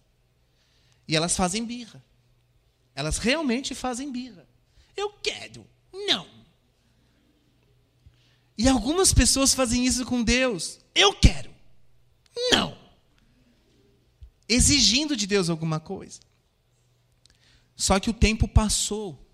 [1.08, 2.04] E elas fazem birra.
[2.94, 4.46] Elas realmente fazem birra.
[4.94, 5.66] Eu quero.
[5.90, 6.28] Não.
[8.58, 10.78] E algumas pessoas fazem isso com Deus.
[10.94, 11.50] Eu quero.
[12.52, 12.76] Não.
[14.46, 16.28] Exigindo de Deus alguma coisa.
[17.78, 19.24] Só que o tempo passou.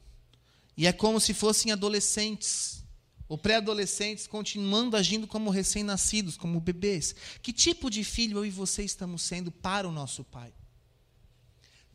[0.76, 2.84] E é como se fossem adolescentes,
[3.26, 7.14] ou pré-adolescentes, continuando agindo como recém-nascidos, como bebês.
[7.42, 10.52] Que tipo de filho eu e você estamos sendo para o nosso Pai?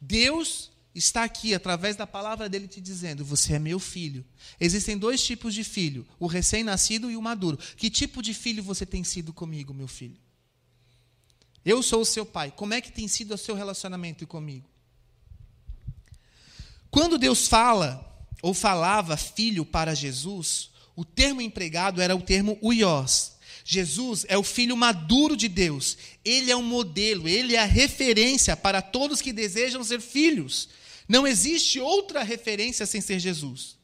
[0.01, 4.25] Deus está aqui, através da palavra dele, te dizendo: Você é meu filho.
[4.59, 7.57] Existem dois tipos de filho: o recém-nascido e o maduro.
[7.77, 10.17] Que tipo de filho você tem sido comigo, meu filho?
[11.63, 12.51] Eu sou o seu pai.
[12.55, 14.67] Como é que tem sido o seu relacionamento comigo?
[16.91, 18.05] Quando Deus fala
[18.41, 23.33] ou falava filho para Jesus, o termo empregado era o termo uios.
[23.63, 25.97] Jesus é o filho maduro de Deus.
[26.25, 30.69] Ele é um modelo, ele é a referência para todos que desejam ser filhos.
[31.07, 33.77] Não existe outra referência sem ser Jesus.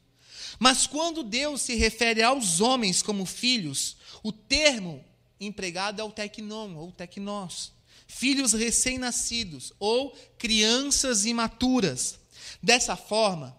[0.58, 5.04] Mas quando Deus se refere aos homens como filhos, o termo
[5.40, 7.72] empregado é o tecnon ou tecnós.
[8.08, 12.18] Filhos recém-nascidos ou crianças imaturas.
[12.62, 13.56] Dessa forma,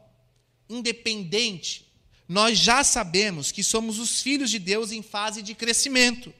[0.69, 1.87] independente,
[2.27, 6.33] nós já sabemos que somos os filhos de Deus em fase de crescimento.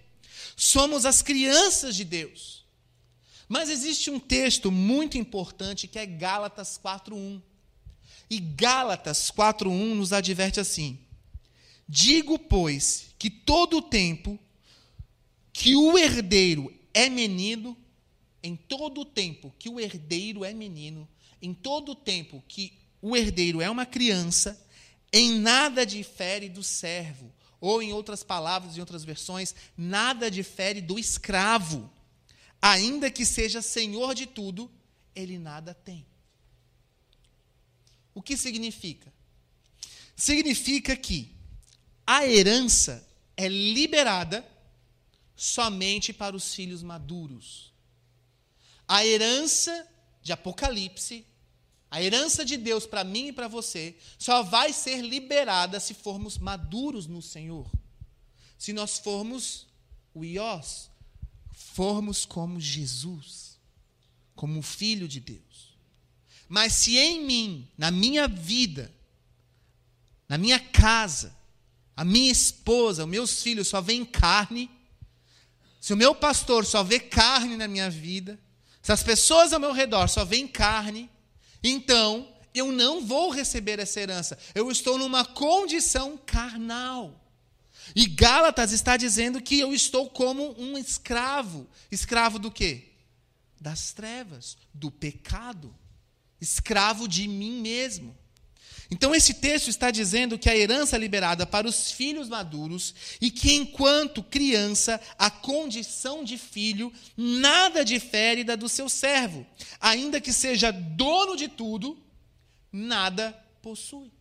[0.55, 2.65] Somos as crianças de Deus.
[3.47, 7.41] Mas existe um texto muito importante que é Gálatas 4:1.
[8.29, 10.99] E Gálatas 4:1 nos adverte assim:
[11.87, 14.37] Digo, pois, que todo o tempo
[15.53, 17.77] que o herdeiro é menino,
[18.43, 21.07] em todo o tempo que o herdeiro é menino,
[21.41, 24.60] em todo o tempo que o herdeiro é uma criança,
[25.12, 27.33] em nada difere do servo.
[27.60, 31.92] Ou, em outras palavras, em outras versões, nada difere do escravo.
[32.62, 34.71] Ainda que seja senhor de tudo,
[35.15, 36.06] ele nada tem.
[38.13, 39.13] O que significa?
[40.15, 41.35] Significa que
[42.06, 44.48] a herança é liberada
[45.35, 47.71] somente para os filhos maduros.
[48.88, 49.88] A herança
[50.28, 51.25] de Apocalipse,
[51.90, 56.38] a herança de Deus para mim e para você, só vai ser liberada se formos
[56.38, 57.71] maduros no Senhor.
[58.58, 59.65] Se nós formos
[60.13, 60.90] o Iós,
[61.54, 63.58] formos como Jesus,
[64.36, 65.78] como filho de Deus.
[66.50, 68.94] Mas se em mim, na minha vida,
[70.28, 71.34] na minha casa,
[71.96, 74.69] a minha esposa, os meus filhos só veem carne,
[75.80, 78.38] se o meu pastor só vê carne na minha vida,
[78.88, 81.10] se as pessoas ao meu redor só veem carne,
[81.62, 84.40] então eu não vou receber essa herança.
[84.56, 87.13] Eu estou numa condição carnal.
[87.94, 91.67] E Gálatas está dizendo que eu estou como um escravo.
[91.92, 92.94] Escravo do quê?
[93.60, 95.75] Das trevas, do pecado.
[96.40, 98.17] Escravo de mim mesmo.
[98.90, 103.29] Então, esse texto está dizendo que a herança é liberada para os filhos maduros e
[103.29, 109.46] que, enquanto criança, a condição de filho nada difere da do seu servo.
[109.79, 111.98] Ainda que seja dono de tudo,
[112.71, 114.12] nada possui.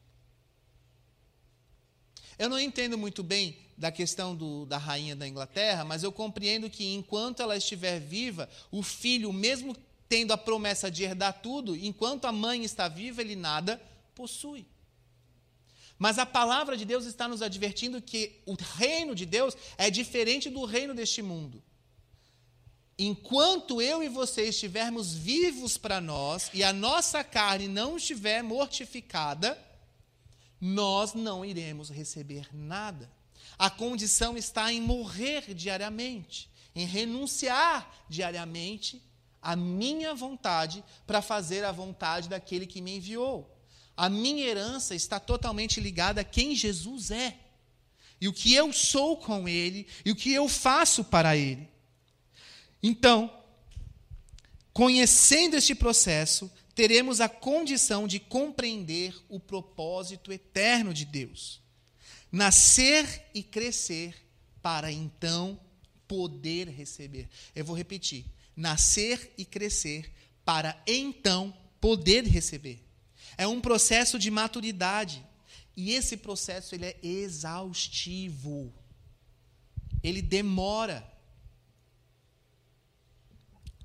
[2.36, 6.68] Eu não entendo muito bem da questão do, da rainha da Inglaterra, mas eu compreendo
[6.68, 9.76] que enquanto ela estiver viva, o filho, mesmo
[10.08, 13.80] tendo a promessa de herdar tudo, enquanto a mãe está viva, ele nada
[14.16, 14.66] possui.
[15.98, 20.50] Mas a palavra de Deus está nos advertindo que o reino de Deus é diferente
[20.50, 21.62] do reino deste mundo.
[22.98, 29.56] Enquanto eu e você estivermos vivos para nós e a nossa carne não estiver mortificada,
[30.58, 33.10] nós não iremos receber nada.
[33.58, 39.02] A condição está em morrer diariamente, em renunciar diariamente
[39.40, 43.55] à minha vontade para fazer a vontade daquele que me enviou.
[43.96, 47.38] A minha herança está totalmente ligada a quem Jesus é.
[48.20, 51.68] E o que eu sou com Ele, e o que eu faço para Ele.
[52.82, 53.32] Então,
[54.72, 61.60] conhecendo este processo, teremos a condição de compreender o propósito eterno de Deus.
[62.30, 64.14] Nascer e crescer
[64.60, 65.58] para então
[66.06, 67.28] poder receber.
[67.54, 70.12] Eu vou repetir: nascer e crescer
[70.44, 72.85] para então poder receber.
[73.36, 75.24] É um processo de maturidade.
[75.76, 78.72] E esse processo ele é exaustivo.
[80.02, 81.06] Ele demora.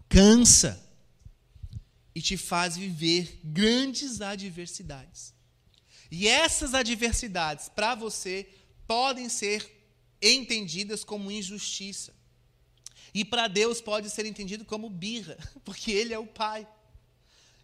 [0.07, 0.81] Cansa
[2.13, 5.33] e te faz viver grandes adversidades.
[6.09, 8.47] E essas adversidades, para você,
[8.85, 9.69] podem ser
[10.21, 12.13] entendidas como injustiça.
[13.13, 16.67] E para Deus pode ser entendido como birra, porque Ele é o Pai.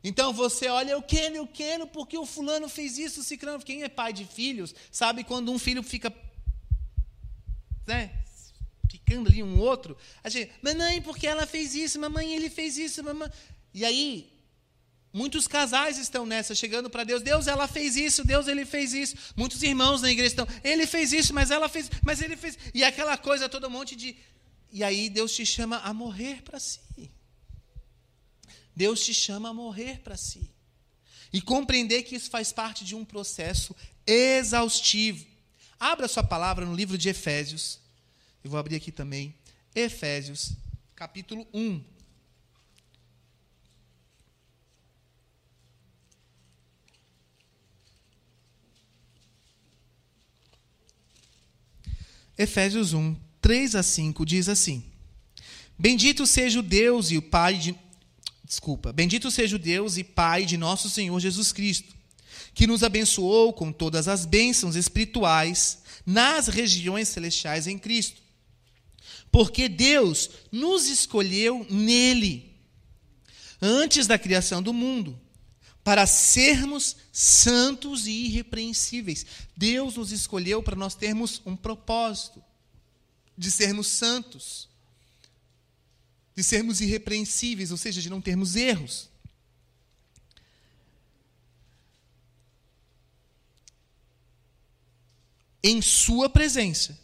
[0.03, 3.63] Então você olha, eu quero, eu quero, porque o fulano fez isso, o ciclano.
[3.63, 6.13] Quem é pai de filhos sabe quando um filho fica.
[7.85, 8.11] Né,
[8.89, 9.97] ficando ali um outro.
[10.23, 13.29] A gente, mamãe, porque ela fez isso, mamãe, ele fez isso, mamãe.
[13.73, 14.33] E aí,
[15.13, 17.21] muitos casais estão nessa, chegando para Deus.
[17.21, 19.15] Deus, ela fez isso, Deus, ele fez isso.
[19.35, 22.57] Muitos irmãos na igreja estão, ele fez isso, mas ela fez, mas ele fez.
[22.73, 24.15] E aquela coisa, todo um monte de.
[24.71, 26.79] E aí Deus te chama a morrer para si.
[28.78, 30.53] Deus te chama a morrer para si.
[31.34, 33.75] E compreender que isso faz parte de um processo
[34.05, 35.25] exaustivo.
[35.80, 37.80] Abra sua palavra no livro de Efésios.
[38.43, 39.34] Eu vou abrir aqui também.
[39.73, 40.51] Efésios,
[40.95, 41.84] capítulo 1.
[52.38, 54.86] Efésios 1, 3 a 5 diz assim:
[55.80, 57.86] Bendito seja o Deus e o Pai de
[58.47, 58.93] Desculpa.
[58.93, 61.93] Bendito seja o Deus e Pai de nosso Senhor Jesus Cristo,
[62.53, 68.21] que nos abençoou com todas as bênçãos espirituais nas regiões celestiais em Cristo.
[69.29, 72.55] Porque Deus nos escolheu nele,
[73.61, 75.19] antes da criação do mundo,
[75.83, 79.25] para sermos santos e irrepreensíveis.
[79.57, 82.41] Deus nos escolheu para nós termos um propósito
[83.37, 84.66] de sermos santos
[86.38, 89.09] de sermos irrepreensíveis, ou seja, de não termos erros.
[95.63, 96.95] Em Sua presença.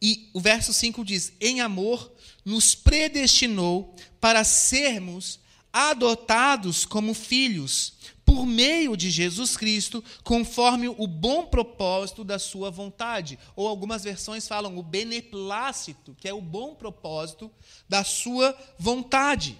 [0.00, 2.10] E o verso 5 diz: Em amor
[2.42, 5.38] nos predestinou para sermos
[5.70, 7.92] adotados como filhos
[8.28, 13.38] por meio de Jesus Cristo, conforme o bom propósito da sua vontade.
[13.56, 17.50] Ou algumas versões falam o beneplácito, que é o bom propósito
[17.88, 19.56] da sua vontade.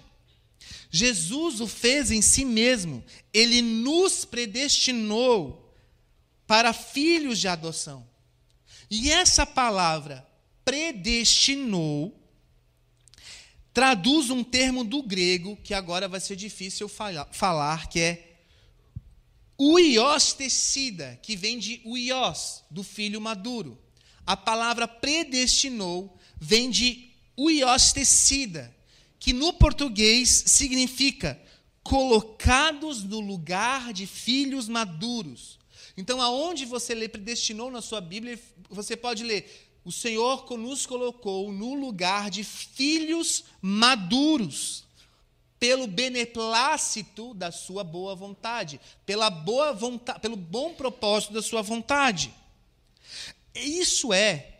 [0.91, 3.03] Jesus o fez em si mesmo,
[3.33, 5.73] ele nos predestinou
[6.45, 8.07] para filhos de adoção.
[8.87, 10.23] E essa palavra
[10.63, 12.15] predestinou
[13.73, 16.87] traduz um termo do grego que agora vai ser difícil
[17.31, 18.28] falar, que é
[19.59, 23.77] Uiostecida, que vem de uios, do filho maduro.
[24.25, 28.73] A palavra predestinou vem de uiostecida,
[29.19, 31.41] que no português significa
[31.83, 35.59] colocados no lugar de filhos maduros.
[35.97, 38.39] Então, aonde você lê predestinou na sua Bíblia,
[38.69, 44.85] você pode ler: O Senhor nos colocou no lugar de filhos maduros,
[45.59, 52.33] pelo beneplácito da sua boa vontade, pela boa vontade, pelo bom propósito da sua vontade.
[53.53, 54.55] Isso é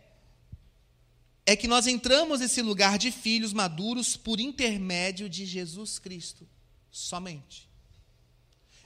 [1.46, 6.46] é que nós entramos nesse lugar de filhos maduros por intermédio de Jesus Cristo,
[6.92, 7.68] somente.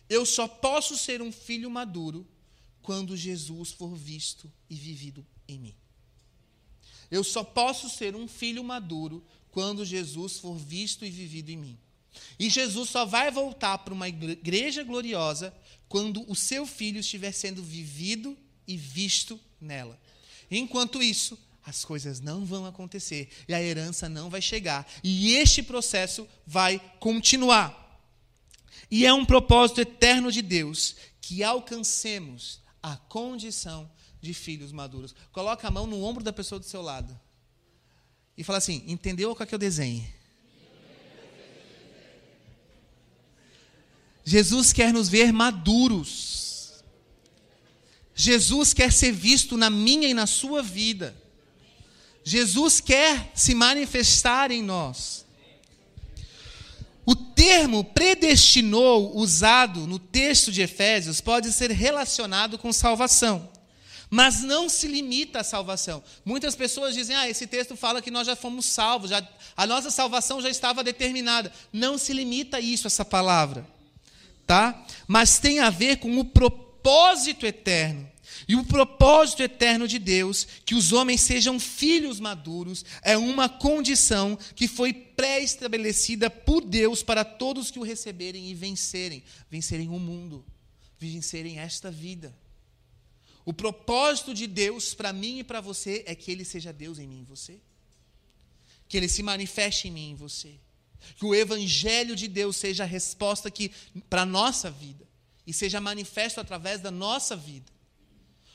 [0.09, 2.27] Eu só posso ser um filho maduro
[2.81, 5.75] quando Jesus for visto e vivido em mim.
[7.11, 11.79] Eu só posso ser um filho maduro quando Jesus for visto e vivido em mim.
[12.39, 15.55] E Jesus só vai voltar para uma igreja gloriosa
[15.89, 18.37] quando o seu filho estiver sendo vivido
[18.67, 19.99] e visto nela.
[20.51, 24.87] Enquanto isso, as coisas não vão acontecer e a herança não vai chegar.
[25.03, 27.83] E este processo vai continuar.
[28.91, 33.91] E é um propósito eterno de Deus que alcancemos a condição
[34.21, 35.15] de filhos maduros.
[35.33, 37.19] Coloca a mão no ombro da pessoa do seu lado.
[38.37, 40.07] E fala assim: entendeu qual que é o desenho?
[44.25, 46.83] Jesus quer nos ver maduros.
[48.14, 51.14] Jesus quer ser visto na minha e na sua vida.
[52.25, 55.25] Jesus quer se manifestar em nós.
[57.05, 63.51] O termo predestinou, usado no texto de Efésios, pode ser relacionado com salvação,
[64.09, 66.03] mas não se limita à salvação.
[66.25, 69.91] Muitas pessoas dizem: ah, esse texto fala que nós já fomos salvos, já, a nossa
[69.91, 71.53] salvação já estava determinada.
[71.70, 73.66] Não se limita a isso, essa palavra,
[74.47, 74.86] tá?
[75.07, 78.12] Mas tem a ver com o propósito eterno.
[78.47, 84.38] E o propósito eterno de Deus, que os homens sejam filhos maduros, é uma condição
[84.55, 90.45] que foi pré-estabelecida por Deus para todos que o receberem e vencerem vencerem o mundo,
[90.99, 92.34] vencerem esta vida.
[93.45, 97.07] O propósito de Deus para mim e para você é que Ele seja Deus em
[97.07, 97.61] mim e você.
[98.88, 100.55] Que Ele se manifeste em mim e em você.
[101.16, 103.52] Que o Evangelho de Deus seja a resposta
[104.09, 105.07] para a nossa vida
[105.46, 107.70] e seja manifesto através da nossa vida.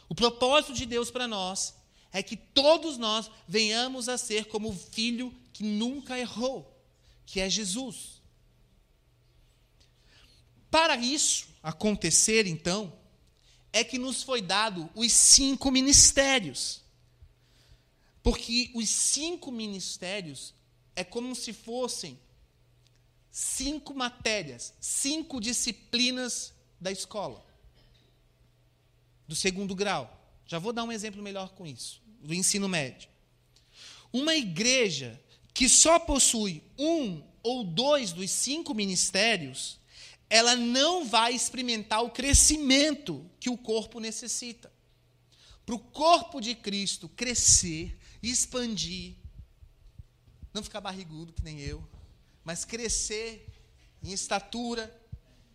[0.07, 1.75] O propósito de Deus para nós
[2.11, 6.75] é que todos nós venhamos a ser como o filho que nunca errou,
[7.25, 8.21] que é Jesus.
[10.71, 12.93] Para isso acontecer, então,
[13.71, 16.81] é que nos foi dado os cinco ministérios.
[18.23, 20.53] Porque os cinco ministérios
[20.95, 22.19] é como se fossem
[23.39, 27.45] cinco matérias, cinco disciplinas da escola
[29.25, 30.13] do segundo grau.
[30.45, 33.07] Já vou dar um exemplo melhor com isso, do ensino médio.
[34.11, 35.17] Uma igreja
[35.53, 39.79] que só possui um ou dois dos cinco ministérios,
[40.29, 44.69] ela não vai experimentar o crescimento que o corpo necessita.
[45.65, 49.15] Para o corpo de Cristo crescer, expandir,
[50.53, 51.87] não ficar barrigudo que nem eu,
[52.43, 53.47] mas crescer
[54.03, 54.93] em estatura,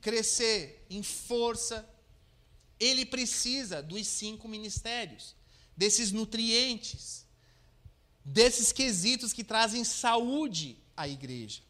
[0.01, 1.89] crescer em força,
[2.79, 5.35] ele precisa dos cinco ministérios,
[5.77, 7.25] desses nutrientes,
[8.25, 11.63] desses quesitos que trazem saúde à igreja.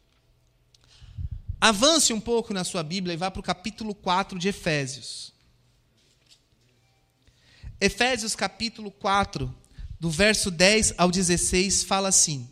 [1.60, 5.32] Avance um pouco na sua Bíblia e vá para o capítulo 4 de Efésios.
[7.80, 9.52] Efésios capítulo 4,
[9.98, 12.48] do verso 10 ao 16, fala assim: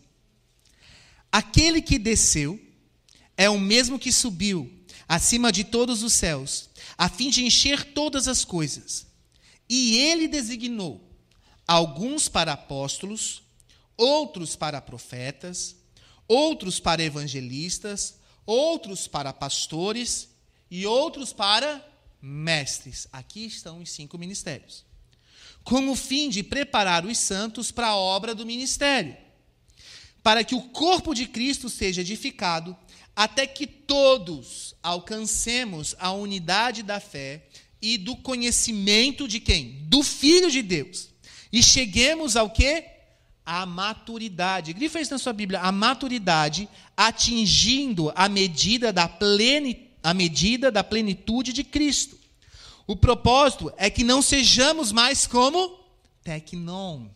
[1.33, 2.61] Aquele que desceu
[3.35, 4.71] é o mesmo que subiu
[5.07, 9.07] acima de todos os céus a fim de encher todas as coisas.
[9.67, 11.01] E ele designou
[11.67, 13.41] alguns para apóstolos,
[13.97, 15.75] outros para profetas,
[16.27, 20.29] outros para evangelistas, outros para pastores
[20.69, 21.83] e outros para
[22.21, 23.07] mestres.
[23.11, 24.85] Aqui estão os cinco ministérios.
[25.63, 29.17] Com o fim de preparar os santos para a obra do ministério,
[30.23, 32.75] para que o corpo de Cristo seja edificado
[33.15, 37.45] até que todos alcancemos a unidade da fé
[37.81, 39.83] e do conhecimento de quem?
[39.83, 41.09] Do Filho de Deus.
[41.51, 42.85] E cheguemos ao quê?
[43.45, 44.73] A maturidade.
[44.73, 45.59] Grifa isso na sua Bíblia.
[45.59, 52.17] A maturidade atingindo a medida da plenitude, a medida da plenitude de Cristo.
[52.85, 55.79] O propósito é que não sejamos mais como
[56.23, 57.07] tecnon,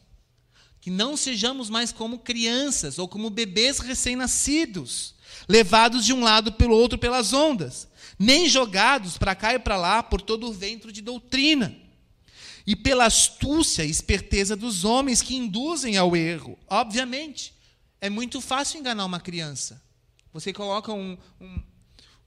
[0.88, 5.15] que não sejamos mais como crianças ou como bebês recém-nascidos,
[5.45, 10.01] levados de um lado pelo outro pelas ondas, nem jogados para cá e para lá
[10.01, 11.75] por todo o ventre de doutrina,
[12.65, 16.57] e pela astúcia e esperteza dos homens que induzem ao erro.
[16.69, 17.53] Obviamente,
[17.99, 19.83] é muito fácil enganar uma criança.
[20.31, 21.63] Você coloca um, um,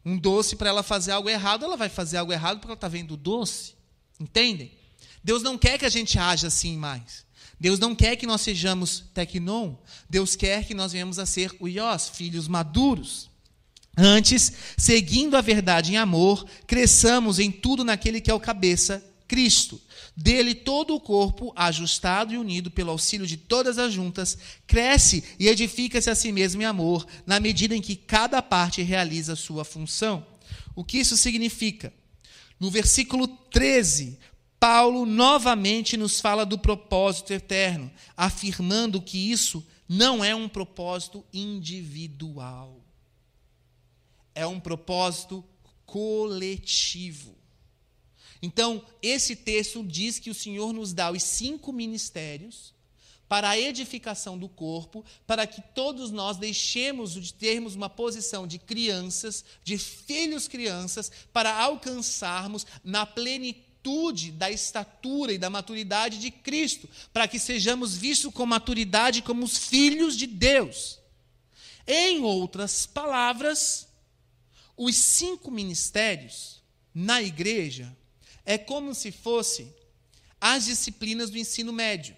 [0.05, 2.89] um doce para ela fazer algo errado, ela vai fazer algo errado porque ela está
[2.89, 3.73] vendo doce.
[4.21, 4.71] Entendem?
[5.25, 7.30] Deus não quer que a gente haja assim mais.
[7.61, 9.75] Deus não quer que nós sejamos tecnon.
[10.09, 13.29] Deus quer que nós venhamos a ser uiós, filhos maduros.
[13.95, 19.79] Antes, seguindo a verdade em amor, cresçamos em tudo naquele que é o cabeça, Cristo.
[20.17, 25.47] Dele todo o corpo, ajustado e unido pelo auxílio de todas as juntas, cresce e
[25.47, 30.27] edifica-se a si mesmo em amor, na medida em que cada parte realiza sua função.
[30.75, 31.93] O que isso significa?
[32.59, 34.19] No versículo 13,
[34.61, 42.79] Paulo novamente nos fala do propósito eterno, afirmando que isso não é um propósito individual.
[44.35, 45.43] É um propósito
[45.87, 47.35] coletivo.
[48.43, 52.75] Então, esse texto diz que o Senhor nos dá os cinco ministérios
[53.27, 58.59] para a edificação do corpo, para que todos nós deixemos de termos uma posição de
[58.59, 63.70] crianças, de filhos crianças, para alcançarmos na plenitude
[64.33, 69.57] da estatura e da maturidade de Cristo, para que sejamos vistos com maturidade como os
[69.57, 70.99] filhos de Deus.
[71.87, 73.89] Em outras palavras,
[74.77, 76.63] os cinco ministérios
[76.95, 77.97] na igreja
[78.45, 79.73] é como se fosse
[80.41, 82.17] as disciplinas do ensino médio.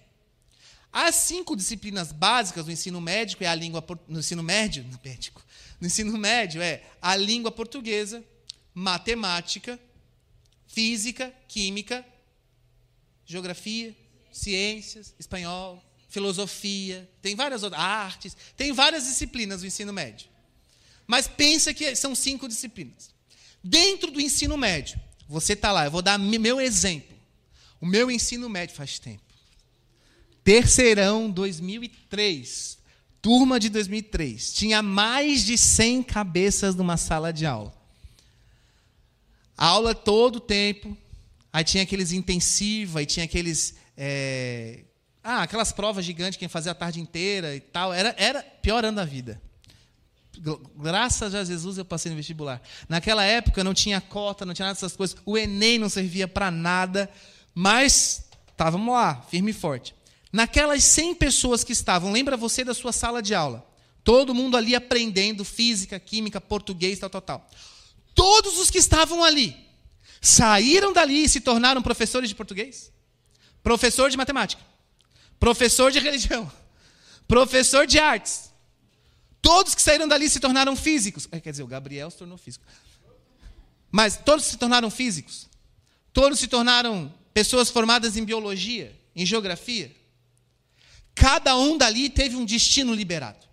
[0.91, 5.43] As cinco disciplinas básicas do ensino médico é a língua no ensino médio, no médico,
[5.79, 8.23] no ensino médio é a língua portuguesa,
[8.73, 9.79] matemática,
[10.73, 12.03] física, química,
[13.25, 13.95] geografia,
[14.31, 20.27] ciências, espanhol, filosofia, tem várias outras artes, tem várias disciplinas do ensino médio.
[21.05, 23.11] Mas pensa que são cinco disciplinas.
[23.63, 27.15] Dentro do ensino médio, você está lá, eu vou dar meu exemplo.
[27.79, 29.21] O meu ensino médio faz tempo.
[30.43, 32.79] Terceirão 2003.
[33.21, 34.53] Turma de 2003.
[34.53, 37.82] Tinha mais de 100 cabeças numa sala de aula.
[39.63, 40.97] Aula todo o tempo.
[41.53, 43.75] Aí tinha aqueles intensivos, aí tinha aqueles.
[43.95, 44.81] É...
[45.23, 47.93] Ah, aquelas provas gigantes que ia fazer a tarde inteira e tal.
[47.93, 49.41] Era, era pior ano da vida.
[50.75, 52.61] Graças a Jesus eu passei no vestibular.
[52.89, 55.15] Naquela época não tinha cota, não tinha nada dessas coisas.
[55.25, 57.09] O Enem não servia para nada.
[57.55, 59.95] Mas estávamos lá, firme e forte.
[60.29, 63.65] Naquelas 100 pessoas que estavam, lembra você da sua sala de aula?
[64.03, 67.49] Todo mundo ali aprendendo física, química, português, tal, tal, tal.
[68.13, 69.55] Todos os que estavam ali
[70.21, 72.91] saíram dali e se tornaram professores de português,
[73.61, 74.61] professor de matemática,
[75.39, 76.51] professor de religião,
[77.27, 78.53] professor de artes,
[79.43, 81.27] Todos que saíram dali se tornaram físicos.
[81.29, 82.63] É, quer dizer, o Gabriel se tornou físico.
[83.91, 85.49] Mas todos se tornaram físicos.
[86.13, 89.93] Todos se tornaram pessoas formadas em biologia, em geografia.
[91.13, 93.45] Cada um dali teve um destino liberado.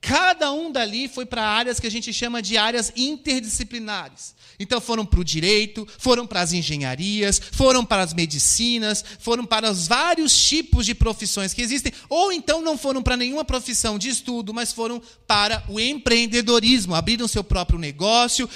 [0.00, 4.34] Cada um dali foi para áreas que a gente chama de áreas interdisciplinares.
[4.58, 9.70] Então foram para o direito, foram para as engenharias, foram para as medicinas, foram para
[9.70, 14.08] os vários tipos de profissões que existem, ou então não foram para nenhuma profissão de
[14.08, 18.48] estudo, mas foram para o empreendedorismo, abriram seu próprio negócio,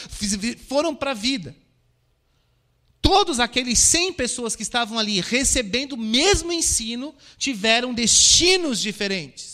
[0.69, 1.57] foram para a vida.
[3.01, 9.52] Todos aqueles 100 pessoas que estavam ali recebendo o mesmo ensino tiveram destinos diferentes.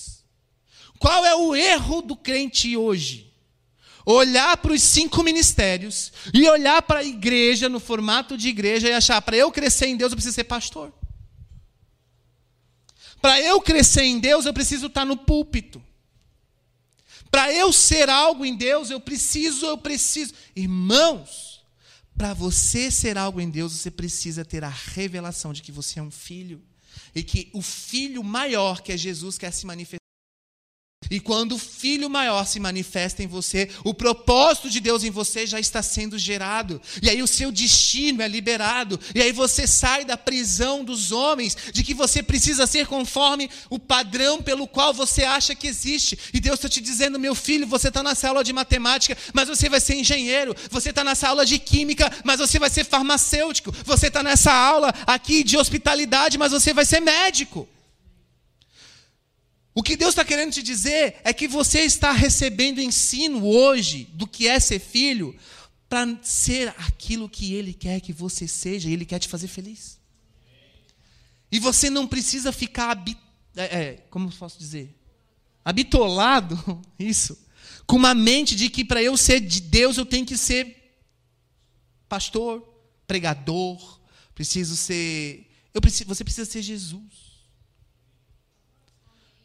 [0.99, 3.29] Qual é o erro do crente hoje?
[4.11, 8.93] olhar para os cinco ministérios e olhar para a igreja no formato de igreja e
[8.93, 10.93] achar: para eu crescer em Deus, eu preciso ser pastor.
[13.21, 15.83] Para eu crescer em Deus, eu preciso estar no púlpito.
[17.31, 20.33] Para eu ser algo em Deus, eu preciso, eu preciso.
[20.57, 21.63] Irmãos,
[22.17, 26.03] para você ser algo em Deus, você precisa ter a revelação de que você é
[26.03, 26.63] um filho.
[27.15, 30.08] E que o filho maior, que é Jesus, quer se manifestar.
[31.11, 35.47] E quando o Filho maior se manifesta em você, o propósito de Deus em você
[35.47, 36.81] já está sendo gerado.
[37.03, 38.99] E aí o seu destino é liberado.
[39.15, 43.79] E aí você sai da prisão dos homens, de que você precisa ser conforme o
[43.79, 46.19] padrão pelo qual você acha que existe.
[46.33, 49.69] E Deus está te dizendo, meu filho, você está nessa aula de matemática, mas você
[49.69, 50.55] vai ser engenheiro.
[50.71, 53.73] Você está nessa aula de química, mas você vai ser farmacêutico.
[53.85, 57.69] Você está nessa aula aqui de hospitalidade, mas você vai ser médico.
[59.79, 64.26] O que Deus está querendo te dizer é que você está recebendo ensino hoje do
[64.26, 65.39] que é ser filho
[65.89, 70.01] para ser aquilo que Ele quer que você seja, e Ele quer te fazer feliz.
[71.53, 73.01] E você não precisa ficar,
[73.55, 74.93] é, é, como posso dizer,
[75.64, 77.39] habitolado, isso,
[77.87, 80.99] com uma mente de que para eu ser de Deus eu tenho que ser
[82.09, 82.68] pastor,
[83.07, 84.01] pregador,
[84.35, 87.28] preciso ser, eu preciso, você precisa ser Jesus.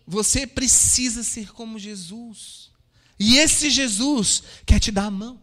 [0.06, 2.72] Você precisa ser como Jesus.
[3.20, 5.39] E esse Jesus quer te dar a mão.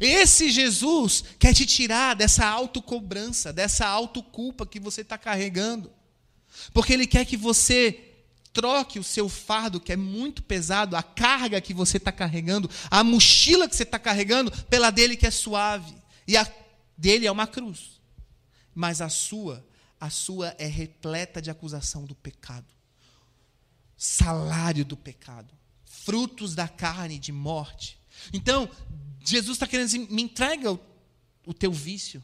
[0.00, 5.90] Esse Jesus quer te tirar dessa autocobrança, dessa autoculpa que você está carregando.
[6.72, 8.02] Porque Ele quer que você
[8.52, 13.04] troque o seu fardo, que é muito pesado, a carga que você está carregando, a
[13.04, 15.94] mochila que você está carregando, pela dele que é suave.
[16.26, 16.50] E a
[16.96, 18.00] dele é uma cruz.
[18.74, 19.64] Mas a sua,
[20.00, 22.75] a sua é repleta de acusação do pecado.
[23.96, 25.52] Salário do pecado.
[25.84, 27.98] Frutos da carne de morte.
[28.32, 28.68] Então,
[29.24, 30.80] Jesus está querendo dizer: me entrega o,
[31.46, 32.22] o teu vício,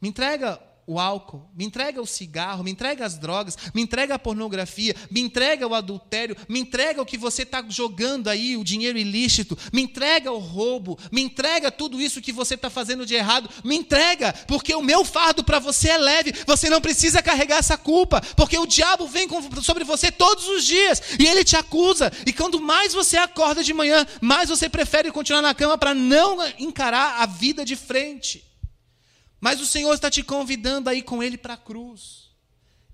[0.00, 4.18] me entrega o álcool, me entrega o cigarro, me entrega as drogas, me entrega a
[4.18, 8.96] pornografia, me entrega o adultério, me entrega o que você está jogando aí, o dinheiro
[8.96, 13.50] ilícito, me entrega o roubo, me entrega tudo isso que você está fazendo de errado,
[13.62, 17.76] me entrega, porque o meu fardo para você é leve, você não precisa carregar essa
[17.76, 19.28] culpa, porque o diabo vem
[19.62, 23.74] sobre você todos os dias e ele te acusa, e quando mais você acorda de
[23.74, 28.48] manhã, mais você prefere continuar na cama para não encarar a vida de frente.
[29.40, 32.30] Mas o Senhor está te convidando a ir com Ele para a cruz.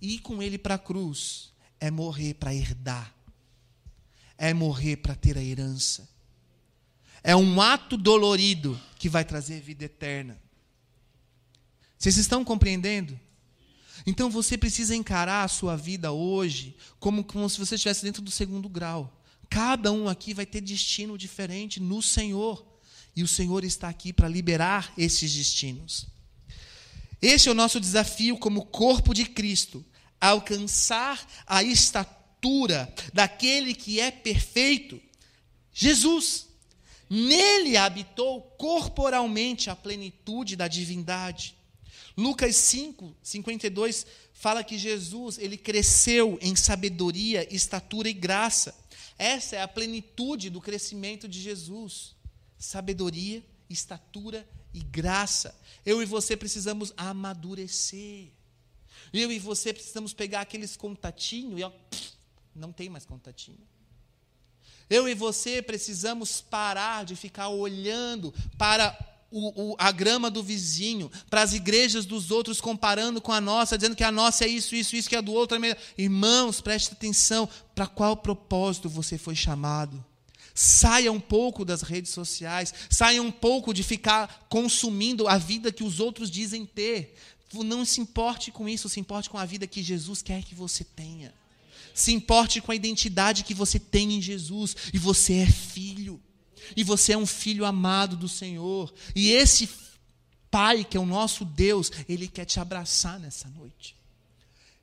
[0.00, 3.14] E ir com Ele para a cruz é morrer para herdar,
[4.38, 6.08] é morrer para ter a herança.
[7.22, 10.40] É um ato dolorido que vai trazer vida eterna.
[11.98, 13.18] Vocês estão compreendendo?
[14.06, 18.30] Então você precisa encarar a sua vida hoje como, como se você estivesse dentro do
[18.30, 19.22] segundo grau.
[19.48, 22.66] Cada um aqui vai ter destino diferente no Senhor.
[23.16, 26.13] E o Senhor está aqui para liberar esses destinos.
[27.26, 29.82] Este é o nosso desafio como corpo de Cristo,
[30.20, 35.00] alcançar a estatura daquele que é perfeito,
[35.72, 36.48] Jesus.
[37.08, 41.56] Nele habitou corporalmente a plenitude da divindade.
[42.14, 48.74] Lucas 5, 52 fala que Jesus, ele cresceu em sabedoria, estatura e graça.
[49.18, 52.14] Essa é a plenitude do crescimento de Jesus.
[52.58, 55.54] Sabedoria, estatura e graça.
[55.84, 58.28] Eu e você precisamos amadurecer.
[59.12, 61.70] Eu e você precisamos pegar aqueles contatinhos e ó,
[62.54, 63.66] não tem mais contatinho.
[64.88, 68.96] Eu e você precisamos parar de ficar olhando para
[69.30, 73.76] o, o, a grama do vizinho, para as igrejas dos outros, comparando com a nossa,
[73.76, 75.76] dizendo que a nossa é isso, isso, isso, que a do outro é melhor.
[75.98, 80.04] Irmãos, preste atenção: para qual propósito você foi chamado?
[80.54, 85.82] Saia um pouco das redes sociais, saia um pouco de ficar consumindo a vida que
[85.82, 87.16] os outros dizem ter.
[87.52, 90.84] Não se importe com isso, se importe com a vida que Jesus quer que você
[90.84, 91.34] tenha.
[91.94, 94.76] Se importe com a identidade que você tem em Jesus.
[94.92, 96.20] E você é filho.
[96.76, 98.92] E você é um filho amado do Senhor.
[99.14, 99.68] E esse
[100.50, 103.96] Pai, que é o nosso Deus, ele quer te abraçar nessa noite.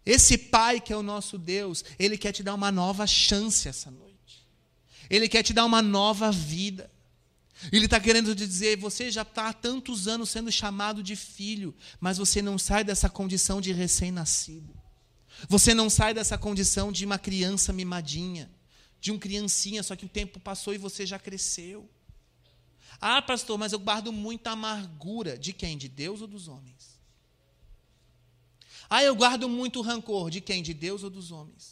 [0.05, 3.89] Esse Pai, que é o nosso Deus, ele quer te dar uma nova chance essa
[3.89, 4.10] noite.
[5.11, 6.89] Ele quer te dar uma nova vida.
[7.69, 11.75] Ele está querendo te dizer: você já está há tantos anos sendo chamado de filho,
[11.99, 14.73] mas você não sai dessa condição de recém-nascido.
[15.49, 18.49] Você não sai dessa condição de uma criança mimadinha,
[19.01, 21.89] de um criancinha, só que o tempo passou e você já cresceu.
[23.01, 25.37] Ah, pastor, mas eu guardo muita amargura.
[25.37, 25.77] De quem?
[25.77, 26.97] De Deus ou dos homens?
[28.89, 30.29] Ah, eu guardo muito rancor.
[30.29, 30.63] De quem?
[30.63, 31.70] De Deus ou dos homens?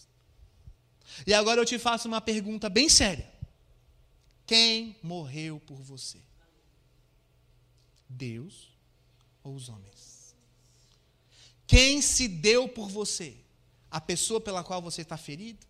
[1.26, 3.32] E agora eu te faço uma pergunta bem séria:
[4.46, 6.20] quem morreu por você?
[8.08, 8.72] Deus
[9.44, 10.36] ou os homens?
[11.68, 13.38] Quem se deu por você?
[13.92, 15.66] A pessoa pela qual você está ferido?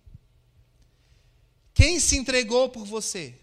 [1.74, 3.38] Quem se entregou por você?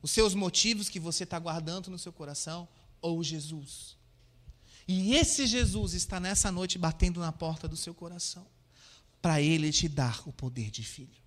[0.00, 2.68] Os seus motivos que você está guardando no seu coração?
[3.00, 3.96] Ou Jesus?
[4.86, 8.46] E esse Jesus está nessa noite batendo na porta do seu coração
[9.22, 11.22] para Ele te dar o poder de filho.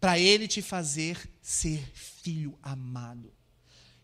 [0.00, 3.32] Para Ele te fazer ser filho amado.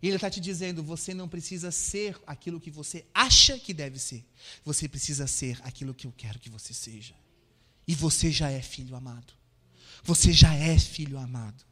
[0.02, 4.26] Ele está te dizendo: você não precisa ser aquilo que você acha que deve ser.
[4.64, 7.14] Você precisa ser aquilo que eu quero que você seja.
[7.86, 9.32] E você já é filho amado.
[10.02, 11.64] Você já é filho amado.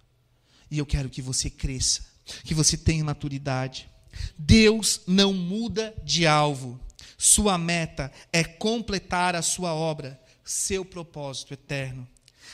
[0.71, 2.05] E eu quero que você cresça,
[2.45, 3.89] que você tenha maturidade.
[4.37, 6.81] Deus não muda de alvo.
[7.19, 12.09] Sua meta é completar a sua obra seu propósito eterno.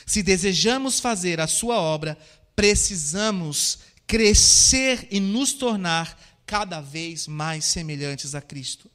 [0.05, 2.17] Se desejamos fazer a sua obra,
[2.55, 8.91] precisamos crescer e nos tornar cada vez mais semelhantes a Cristo.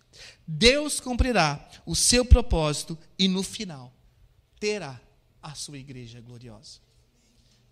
[0.47, 3.95] Deus cumprirá o seu propósito e no final
[4.59, 5.01] terá
[5.43, 6.81] a sua igreja gloriosa.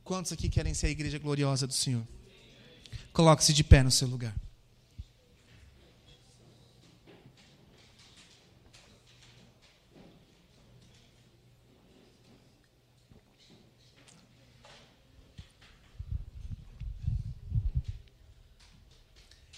[0.05, 2.07] Quantos aqui querem ser a igreja gloriosa do Senhor?
[3.13, 4.35] Coloque-se de pé no seu lugar.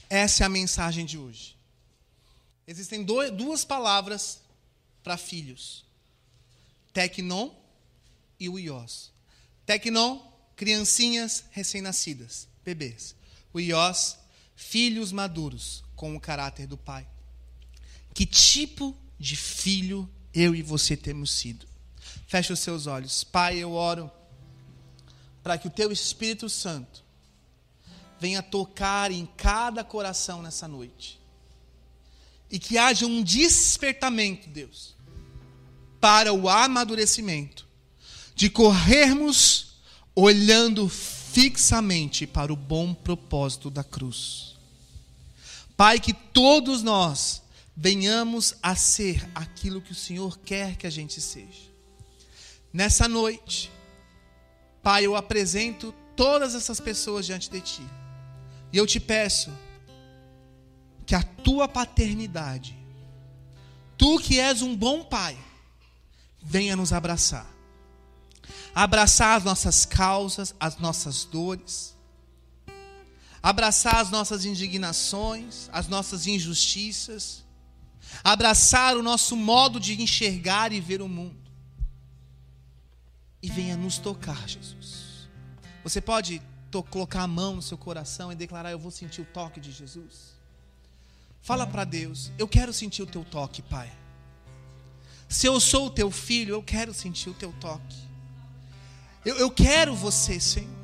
[0.09, 1.57] Essa é a mensagem de hoje.
[2.67, 4.41] Existem duas palavras
[5.03, 5.85] para filhos:
[6.93, 7.51] tecnon
[8.39, 9.13] e o ios.
[9.67, 10.21] Tecnon,
[10.57, 13.15] criancinhas recém-nascidas, bebês.
[13.53, 14.17] O ios,
[14.57, 17.07] filhos maduros, com o caráter do pai.
[18.15, 21.67] Que tipo de filho eu e você temos sido?
[22.27, 23.25] Feche os seus olhos.
[23.25, 24.11] Pai, eu oro
[25.43, 27.05] para que o teu Espírito Santo
[28.21, 31.19] venha tocar em cada coração nessa noite.
[32.51, 34.95] E que haja um despertamento, Deus,
[36.01, 37.67] para o amadurecimento,
[38.35, 39.75] de corrermos
[40.15, 44.57] olhando fixamente para o bom propósito da cruz.
[45.77, 47.43] Pai, que todos nós
[47.77, 51.69] venhamos a ser aquilo que o Senhor quer que a gente seja.
[52.73, 53.71] Nessa noite,
[54.83, 57.83] Pai, eu apresento todas essas pessoas diante de Ti.
[58.73, 59.51] E eu te peço
[61.07, 62.77] que a tua paternidade,
[63.97, 65.39] tu que és um bom pai,
[66.43, 67.47] venha nos abraçar.
[68.75, 71.97] Abraçar as nossas causas, as nossas dores,
[73.43, 77.45] abraçar as nossas indignações, as nossas injustiças,
[78.23, 81.51] abraçar o nosso modo de enxergar e ver o mundo.
[83.43, 85.29] E venha nos tocar, Jesus.
[85.83, 86.43] Você pode
[86.91, 90.37] colocar a mão no seu coração e declarar: Eu vou sentir o toque de Jesus.
[91.43, 93.91] Fala para Deus: Eu quero sentir o teu toque, Pai.
[95.29, 97.97] Se eu sou o teu filho, eu quero sentir o teu toque.
[99.25, 100.79] Eu, eu quero você, Senhor.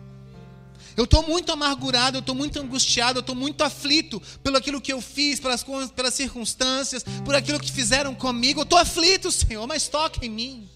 [0.97, 4.93] Eu estou muito amargurado, eu estou muito angustiado, eu estou muito aflito pelo aquilo que
[4.93, 5.65] eu fiz, pelas,
[5.95, 8.61] pelas circunstâncias, por aquilo que fizeram comigo.
[8.61, 10.69] Eu estou aflito, Senhor, mas toque em mim.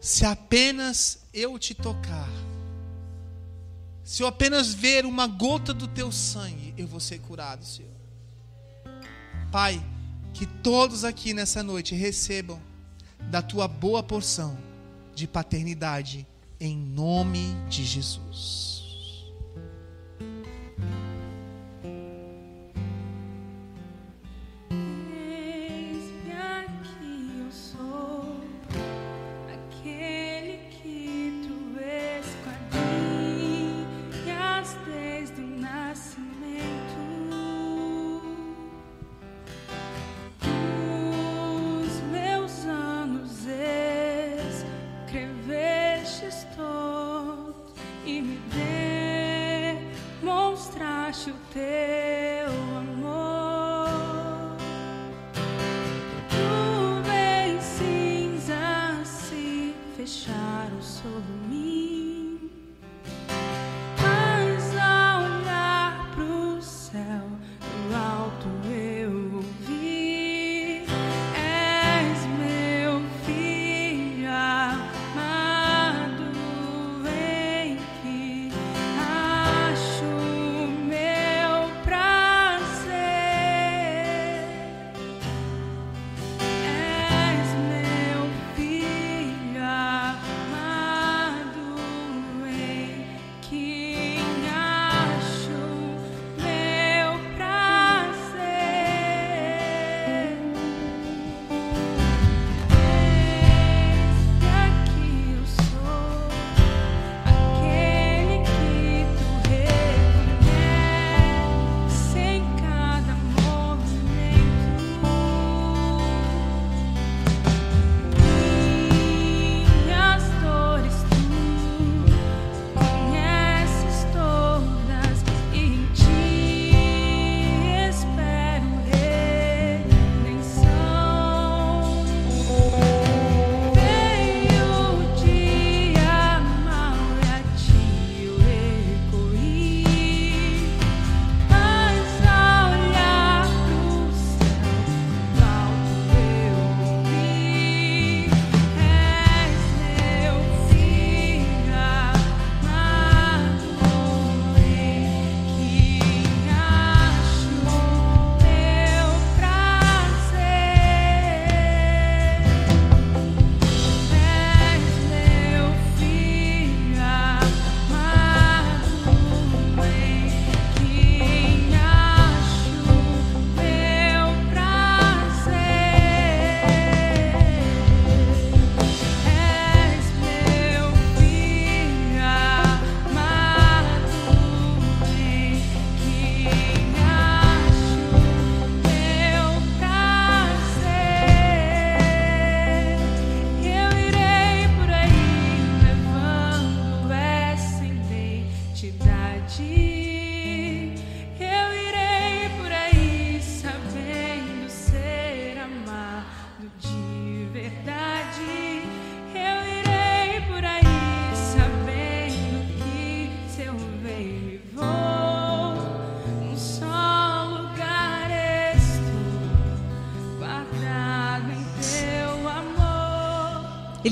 [0.00, 2.28] Se apenas eu te tocar,
[4.04, 7.90] se eu apenas ver uma gota do teu sangue, eu vou ser curado, Senhor.
[9.50, 9.84] Pai,
[10.32, 12.60] que todos aqui nessa noite recebam
[13.30, 14.58] da tua boa porção
[15.14, 16.26] de paternidade,
[16.58, 18.71] em nome de Jesus.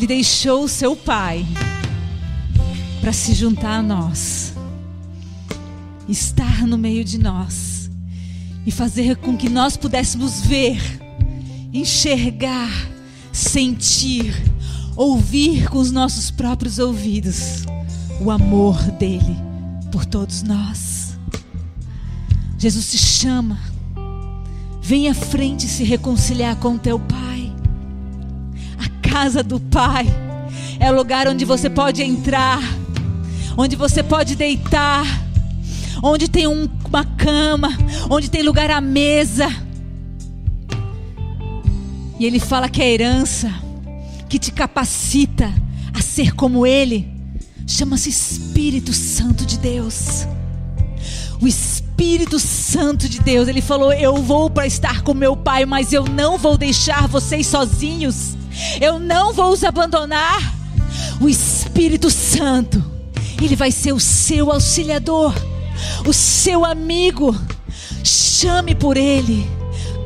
[0.00, 1.46] Ele deixou o seu pai
[3.02, 4.54] para se juntar a nós,
[6.08, 7.90] estar no meio de nós
[8.64, 10.80] e fazer com que nós pudéssemos ver,
[11.70, 12.70] enxergar,
[13.30, 14.34] sentir,
[14.96, 17.66] ouvir com os nossos próprios ouvidos
[18.22, 19.36] o amor dele
[19.92, 21.18] por todos nós.
[22.56, 23.60] Jesus te chama,
[24.80, 27.29] vem à frente se reconciliar com teu pai.
[29.10, 30.06] Casa do pai
[30.78, 32.60] é o lugar onde você pode entrar,
[33.56, 35.04] onde você pode deitar,
[36.02, 37.70] onde tem um- uma cama,
[38.08, 39.48] onde tem lugar à mesa.
[42.18, 43.52] E ele fala que a herança
[44.28, 45.52] que te capacita
[45.92, 47.08] a ser como ele
[47.66, 50.26] chama-se Espírito Santo de Deus.
[51.40, 55.92] O Espírito Santo de Deus, ele falou: Eu vou para estar com meu Pai, mas
[55.92, 58.36] eu não vou deixar vocês sozinhos.
[58.80, 60.54] Eu não vou os abandonar.
[61.20, 62.82] O Espírito Santo,
[63.40, 65.34] ele vai ser o seu auxiliador,
[66.06, 67.34] o seu amigo.
[68.02, 69.46] Chame por ele,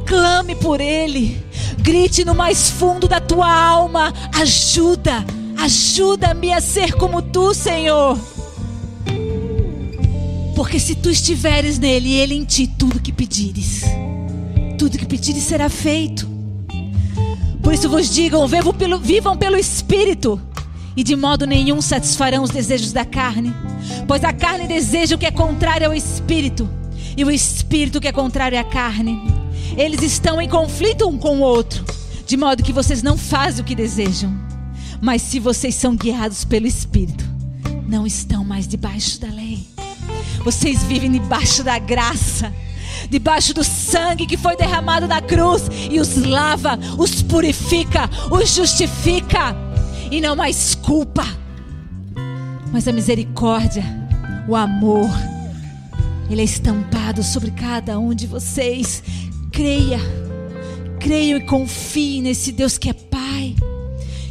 [0.04, 1.40] clame por ele,
[1.78, 5.24] grite no mais fundo da tua alma: ajuda,
[5.56, 8.18] ajuda-me a ser como tu, Senhor.
[10.56, 13.82] Porque se tu estiveres nele e ele em ti, tudo que pedires,
[14.78, 16.33] tudo que pedires será feito.
[17.64, 20.40] Por isso vos digam: vivam pelo, vivam pelo Espírito,
[20.94, 23.52] e de modo nenhum satisfarão os desejos da carne.
[24.06, 26.68] Pois a carne deseja o que é contrário ao Espírito,
[27.16, 29.20] e o Espírito o que é contrário à carne.
[29.76, 31.84] Eles estão em conflito um com o outro,
[32.26, 34.32] de modo que vocês não fazem o que desejam.
[35.00, 37.24] Mas se vocês são guiados pelo Espírito,
[37.88, 39.66] não estão mais debaixo da lei.
[40.44, 42.52] Vocês vivem debaixo da graça,
[43.08, 49.56] debaixo do sangue que foi derramado na cruz e os lava, os purifica, os justifica
[50.10, 51.24] e não mais culpa,
[52.72, 53.84] mas a misericórdia,
[54.48, 55.10] o amor,
[56.30, 59.02] ele é estampado sobre cada um de vocês.
[59.52, 60.00] Creia,
[60.98, 63.54] creia e confie nesse Deus que é Pai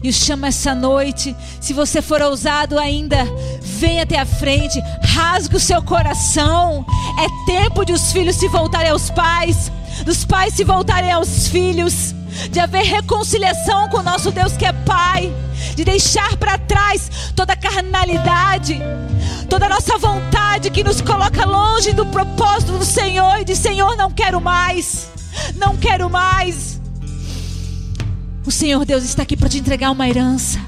[0.04, 1.36] e o chama essa noite.
[1.62, 3.26] Se você for ousado ainda,
[3.62, 6.86] venha até a frente, rasgue o seu coração.
[7.18, 9.72] É tempo de os filhos se voltarem aos pais,
[10.06, 12.14] dos pais se voltarem aos filhos,
[12.52, 15.34] de haver reconciliação com o nosso Deus que é Pai,
[15.76, 18.82] de deixar para trás toda a carnalidade,
[19.50, 23.40] toda a nossa vontade que nos coloca longe do propósito do Senhor.
[23.40, 25.08] E de Senhor, não quero mais,
[25.56, 26.83] não quero mais.
[28.46, 30.60] O Senhor Deus está aqui para te entregar uma herança,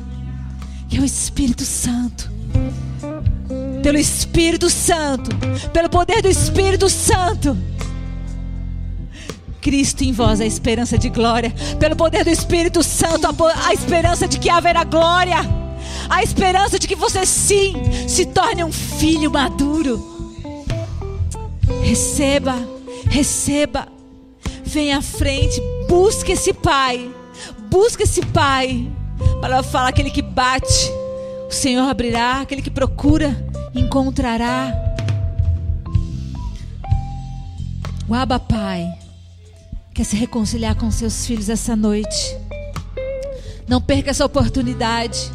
[0.87, 2.31] que é o Espírito Santo.
[3.83, 5.29] Pelo Espírito Santo,
[5.71, 7.55] pelo poder do Espírito Santo.
[9.61, 11.53] Cristo em vós, a esperança de glória.
[11.79, 15.37] Pelo poder do Espírito Santo, a, a esperança de que haverá glória.
[16.09, 17.73] A esperança de que você sim
[18.07, 20.39] se torne um filho maduro.
[21.81, 22.55] Receba,
[23.09, 23.87] receba.
[24.63, 27.14] Venha à frente, busque esse Pai.
[27.69, 28.91] Busque esse Pai.
[29.37, 30.91] A palavra fala: aquele que bate,
[31.47, 32.41] o Senhor abrirá.
[32.41, 33.35] Aquele que procura,
[33.73, 34.73] encontrará.
[38.07, 38.87] O Abba Pai
[39.93, 42.37] quer se reconciliar com seus filhos essa noite.
[43.67, 45.31] Não perca essa oportunidade.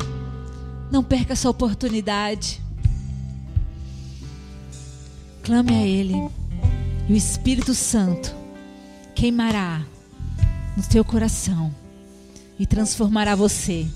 [0.90, 2.60] Não perca essa oportunidade.
[5.42, 6.14] Clame a Ele.
[7.08, 8.34] E o Espírito Santo
[9.14, 9.84] queimará
[10.76, 11.74] no teu coração
[12.60, 13.86] e transformará você.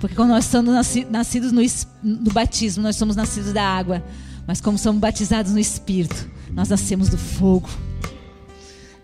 [0.00, 1.60] Porque quando nós nasci- nascidos no,
[2.00, 4.04] no batismo, nós somos nascidos da água.
[4.46, 7.68] Mas como somos batizados no Espírito, nós nascemos do fogo.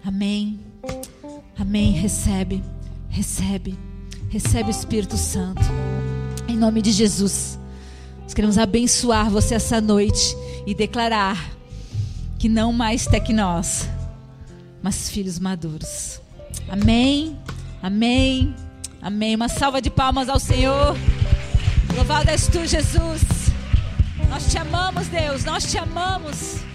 [0.05, 0.61] Amém.
[1.59, 1.91] Amém.
[1.91, 2.63] Recebe,
[3.09, 3.77] recebe,
[4.29, 5.63] recebe o Espírito Santo.
[6.47, 7.59] Em nome de Jesus.
[8.23, 11.51] Nós queremos abençoar você essa noite e declarar
[12.39, 13.89] que não mais tecnós,
[14.81, 16.21] mas filhos maduros.
[16.69, 17.37] Amém.
[17.83, 18.55] Amém.
[19.01, 19.37] Amém.
[19.37, 20.97] Uma salva de palmas ao Senhor.
[21.95, 23.23] Louvado és tu, Jesus.
[24.29, 25.45] Nós te amamos, Deus.
[25.45, 26.68] Nós te amamos.